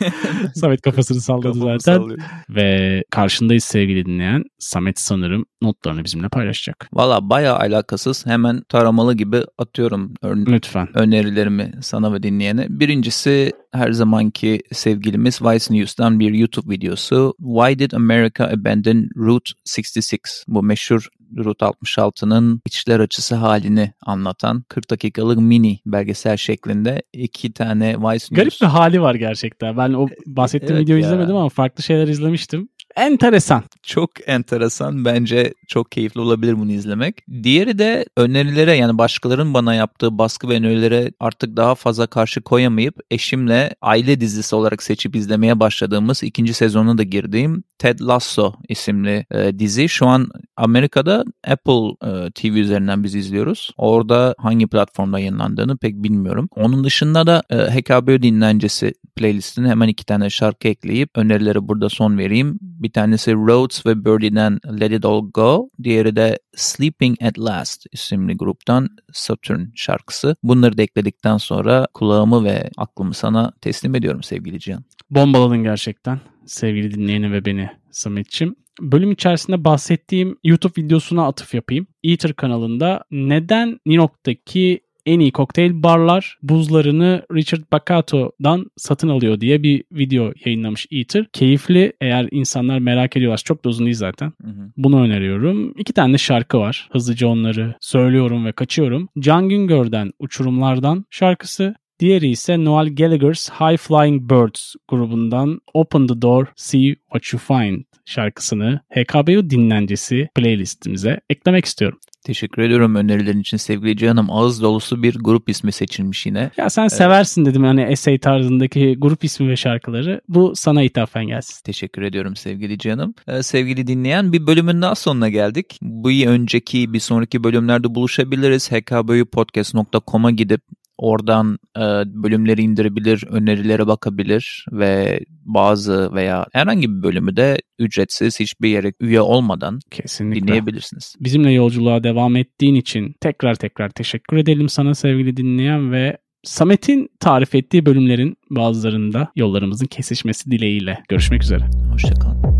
Samet 0.54 0.80
kafasını 0.82 1.20
salladı 1.20 1.42
Kafamı 1.52 1.80
zaten. 1.80 1.98
sallıyorum. 1.98 2.24
Ve 2.50 3.02
karşındayız 3.10 3.64
sevgili 3.64 4.06
dinleyen. 4.06 4.44
Samet 4.58 4.98
sanırım 5.00 5.44
notlarını 5.62 6.04
bizimle 6.04 6.28
paylaşacak. 6.28 6.88
Valla 6.92 7.30
baya 7.30 7.56
alakasız 7.56 8.26
hemen 8.26 8.62
taramalı 8.68 9.14
gibi 9.14 9.40
atıyorum 9.58 10.14
ör- 10.22 10.46
Lütfen. 10.52 10.88
önerilerimi 10.98 11.72
sana 11.80 12.12
ve 12.12 12.22
dinleyene. 12.22 12.66
Birincisi 12.68 13.52
her 13.72 13.92
zamanki 13.92 14.60
sevgilimiz 14.72 15.42
Vice 15.42 15.74
News'tan 15.74 16.20
bir 16.20 16.34
YouTube 16.34 16.74
videosu. 16.74 17.34
Why 17.38 17.78
did 17.78 17.92
America 17.92 18.44
abandon 18.44 19.08
Route 19.16 19.50
66? 19.78 20.18
Bu 20.48 20.62
meşhur 20.62 21.08
Route 21.38 21.66
66'nın 21.66 22.60
içler 22.66 23.00
açısı 23.00 23.34
halini 23.34 23.92
anlatan 24.02 24.64
40 24.68 24.90
dakikalık 24.90 25.38
mini 25.38 25.78
belgesel 25.86 26.36
şeklinde 26.36 27.02
iki 27.12 27.52
tane 27.52 27.96
Vice 27.98 28.26
Garip 28.30 28.46
News. 28.46 28.60
bir 28.62 28.66
hali 28.66 29.00
var 29.00 29.14
gerçekten. 29.14 29.76
Ben 29.76 29.92
o 29.92 30.08
bahsettiğim 30.26 30.74
Evet 30.74 30.84
videoyu 30.84 31.02
ya. 31.02 31.06
izlemedim 31.08 31.36
ama 31.36 31.48
farklı 31.48 31.82
şeyler 31.82 32.08
izlemiştim. 32.08 32.68
Enteresan. 32.96 33.62
Çok 33.82 34.10
enteresan. 34.26 35.04
Bence 35.04 35.54
çok 35.66 35.92
keyifli 35.92 36.20
olabilir 36.20 36.58
bunu 36.58 36.72
izlemek. 36.72 37.16
Diğeri 37.42 37.78
de 37.78 38.06
önerilere 38.16 38.72
yani 38.72 38.98
başkalarının 38.98 39.54
bana 39.54 39.74
yaptığı 39.74 40.18
baskı 40.18 40.48
ve 40.48 40.54
önerilere 40.54 41.12
artık 41.20 41.56
daha 41.56 41.74
fazla 41.74 42.06
karşı 42.06 42.42
koyamayıp 42.42 42.94
eşimle 43.10 43.74
aile 43.82 44.20
dizisi 44.20 44.56
olarak 44.56 44.82
seçip 44.82 45.16
izlemeye 45.16 45.60
başladığımız 45.60 46.22
ikinci 46.22 46.54
sezonuna 46.54 46.98
da 46.98 47.02
girdiğim 47.02 47.64
Ted 47.78 48.00
Lasso 48.00 48.52
isimli 48.68 49.26
e, 49.30 49.58
dizi. 49.58 49.88
Şu 49.88 50.06
an 50.06 50.28
Amerika'da 50.56 51.24
Apple 51.46 52.08
e, 52.08 52.30
TV 52.30 52.46
üzerinden 52.46 53.04
biz 53.04 53.14
izliyoruz. 53.14 53.70
Orada 53.76 54.34
hangi 54.38 54.66
platformda 54.66 55.18
yayınlandığını 55.18 55.76
pek 55.76 55.94
bilmiyorum. 55.94 56.48
Onun 56.56 56.84
dışında 56.84 57.26
da 57.26 57.42
e, 57.50 57.56
HKB 57.56 58.22
dinlencesi 58.22 58.94
playlistine 59.16 59.68
hemen 59.68 59.88
iki 59.88 60.04
tane 60.06 60.30
şarkı 60.30 60.68
ekleyip 60.68 61.10
önerileri 61.14 61.68
burada 61.68 61.88
son 61.88 62.18
vereyim. 62.18 62.58
Bir 62.86 62.92
tanesi 62.92 63.34
Rhodes 63.34 63.86
ve 63.86 64.04
Birdie'den 64.04 64.60
Let 64.80 64.92
It 64.92 65.04
All 65.04 65.30
Go. 65.34 65.70
Diğeri 65.82 66.16
de 66.16 66.38
Sleeping 66.56 67.22
At 67.22 67.38
Last 67.38 67.86
isimli 67.92 68.36
gruptan 68.36 68.88
Saturn 69.12 69.60
şarkısı. 69.74 70.36
Bunları 70.42 70.78
da 70.78 70.82
ekledikten 70.82 71.36
sonra 71.36 71.86
kulağımı 71.94 72.44
ve 72.44 72.70
aklımı 72.76 73.14
sana 73.14 73.52
teslim 73.60 73.94
ediyorum 73.94 74.22
sevgili 74.22 74.60
Cihan. 74.60 74.84
Bombaladın 75.10 75.62
gerçekten 75.62 76.20
sevgili 76.46 76.94
dinleyeni 76.94 77.32
ve 77.32 77.44
beni 77.44 77.70
Sametçim. 77.90 78.56
Bölüm 78.80 79.12
içerisinde 79.12 79.64
bahsettiğim 79.64 80.38
YouTube 80.44 80.82
videosuna 80.82 81.26
atıf 81.26 81.54
yapayım. 81.54 81.86
Eater 82.04 82.32
kanalında 82.32 83.04
neden 83.10 83.68
New 83.68 84.02
York'taki 84.02 84.80
en 85.06 85.20
iyi 85.20 85.32
kokteyl 85.32 85.82
barlar 85.82 86.38
buzlarını 86.42 87.22
Richard 87.34 87.62
Bacato'dan 87.72 88.66
satın 88.76 89.08
alıyor 89.08 89.40
diye 89.40 89.62
bir 89.62 89.84
video 89.92 90.32
yayınlamış 90.44 90.86
Eater. 90.90 91.26
Keyifli 91.32 91.92
eğer 92.00 92.28
insanlar 92.30 92.78
merak 92.78 93.16
ediyorlar. 93.16 93.42
Çok 93.44 93.64
da 93.64 93.68
uzun 93.68 93.86
değil 93.86 93.96
zaten. 93.96 94.32
Hı 94.42 94.48
hı. 94.48 94.72
Bunu 94.76 95.00
öneriyorum. 95.02 95.74
İki 95.78 95.92
tane 95.92 96.18
şarkı 96.18 96.58
var. 96.58 96.88
Hızlıca 96.92 97.28
onları 97.28 97.74
söylüyorum 97.80 98.46
ve 98.46 98.52
kaçıyorum. 98.52 99.08
Can 99.18 99.48
Güngör'den 99.48 100.12
Uçurumlardan 100.18 101.04
şarkısı. 101.10 101.74
Diğeri 102.00 102.28
ise 102.28 102.64
Noel 102.64 102.94
Gallagher's 102.94 103.50
High 103.50 103.76
Flying 103.76 104.30
Birds 104.30 104.74
grubundan 104.88 105.60
Open 105.74 106.06
the 106.06 106.22
Door, 106.22 106.46
See 106.56 106.94
What 107.12 107.32
You 107.32 107.40
Find 107.40 107.84
şarkısını 108.04 108.80
HKBU 108.90 109.50
dinlencesi 109.50 110.28
playlistimize 110.34 111.20
eklemek 111.30 111.64
istiyorum. 111.64 111.98
Teşekkür 112.26 112.62
ediyorum 112.62 112.94
önerilerin 112.94 113.40
için 113.40 113.56
sevgili 113.56 113.96
canım. 113.96 114.30
Ağız 114.30 114.62
dolusu 114.62 115.02
bir 115.02 115.14
grup 115.14 115.48
ismi 115.48 115.72
seçilmiş 115.72 116.26
yine. 116.26 116.50
Ya 116.56 116.70
sen 116.70 116.88
seversin 116.88 117.44
dedim 117.44 117.64
hani 117.64 117.82
essay 117.82 118.18
tarzındaki 118.18 118.96
grup 118.98 119.24
ismi 119.24 119.48
ve 119.48 119.56
şarkıları. 119.56 120.20
Bu 120.28 120.52
sana 120.56 120.82
ithafen 120.82 121.26
gelsin. 121.26 121.62
Teşekkür 121.64 122.02
ediyorum 122.02 122.36
sevgili 122.36 122.78
canım. 122.78 123.14
Ee, 123.28 123.42
sevgili 123.42 123.86
dinleyen 123.86 124.32
bir 124.32 124.46
bölümün 124.46 124.82
daha 124.82 124.94
sonuna 124.94 125.28
geldik. 125.28 125.78
Bu 125.82 126.10
önceki 126.10 126.92
bir 126.92 127.00
sonraki 127.00 127.44
bölümlerde 127.44 127.94
buluşabiliriz. 127.94 128.72
hkbuyupodcast.com'a 128.72 130.30
gidip 130.30 130.60
Oradan 130.98 131.58
e, 131.76 131.80
bölümleri 132.06 132.62
indirebilir, 132.62 133.24
önerilere 133.30 133.86
bakabilir 133.86 134.64
ve 134.72 135.20
bazı 135.44 136.14
veya 136.14 136.46
herhangi 136.52 136.90
bir 136.90 137.02
bölümü 137.02 137.36
de 137.36 137.58
ücretsiz 137.78 138.40
hiçbir 138.40 138.68
yere 138.68 138.92
üye 139.00 139.20
olmadan 139.20 139.78
Kesinlikle. 139.90 140.40
dinleyebilirsiniz. 140.40 141.14
Bizimle 141.20 141.52
yolculuğa 141.52 142.04
devam 142.04 142.36
ettiğin 142.36 142.74
için 142.74 143.14
tekrar 143.20 143.54
tekrar 143.54 143.90
teşekkür 143.90 144.36
edelim 144.36 144.68
sana 144.68 144.94
sevgili 144.94 145.36
dinleyen 145.36 145.92
ve 145.92 146.16
Samet'in 146.44 147.08
tarif 147.20 147.54
ettiği 147.54 147.86
bölümlerin 147.86 148.36
bazılarında 148.50 149.32
yollarımızın 149.36 149.86
kesişmesi 149.86 150.50
dileğiyle. 150.50 150.98
Görüşmek 151.08 151.42
üzere. 151.42 151.64
Hoşçakalın. 151.92 152.55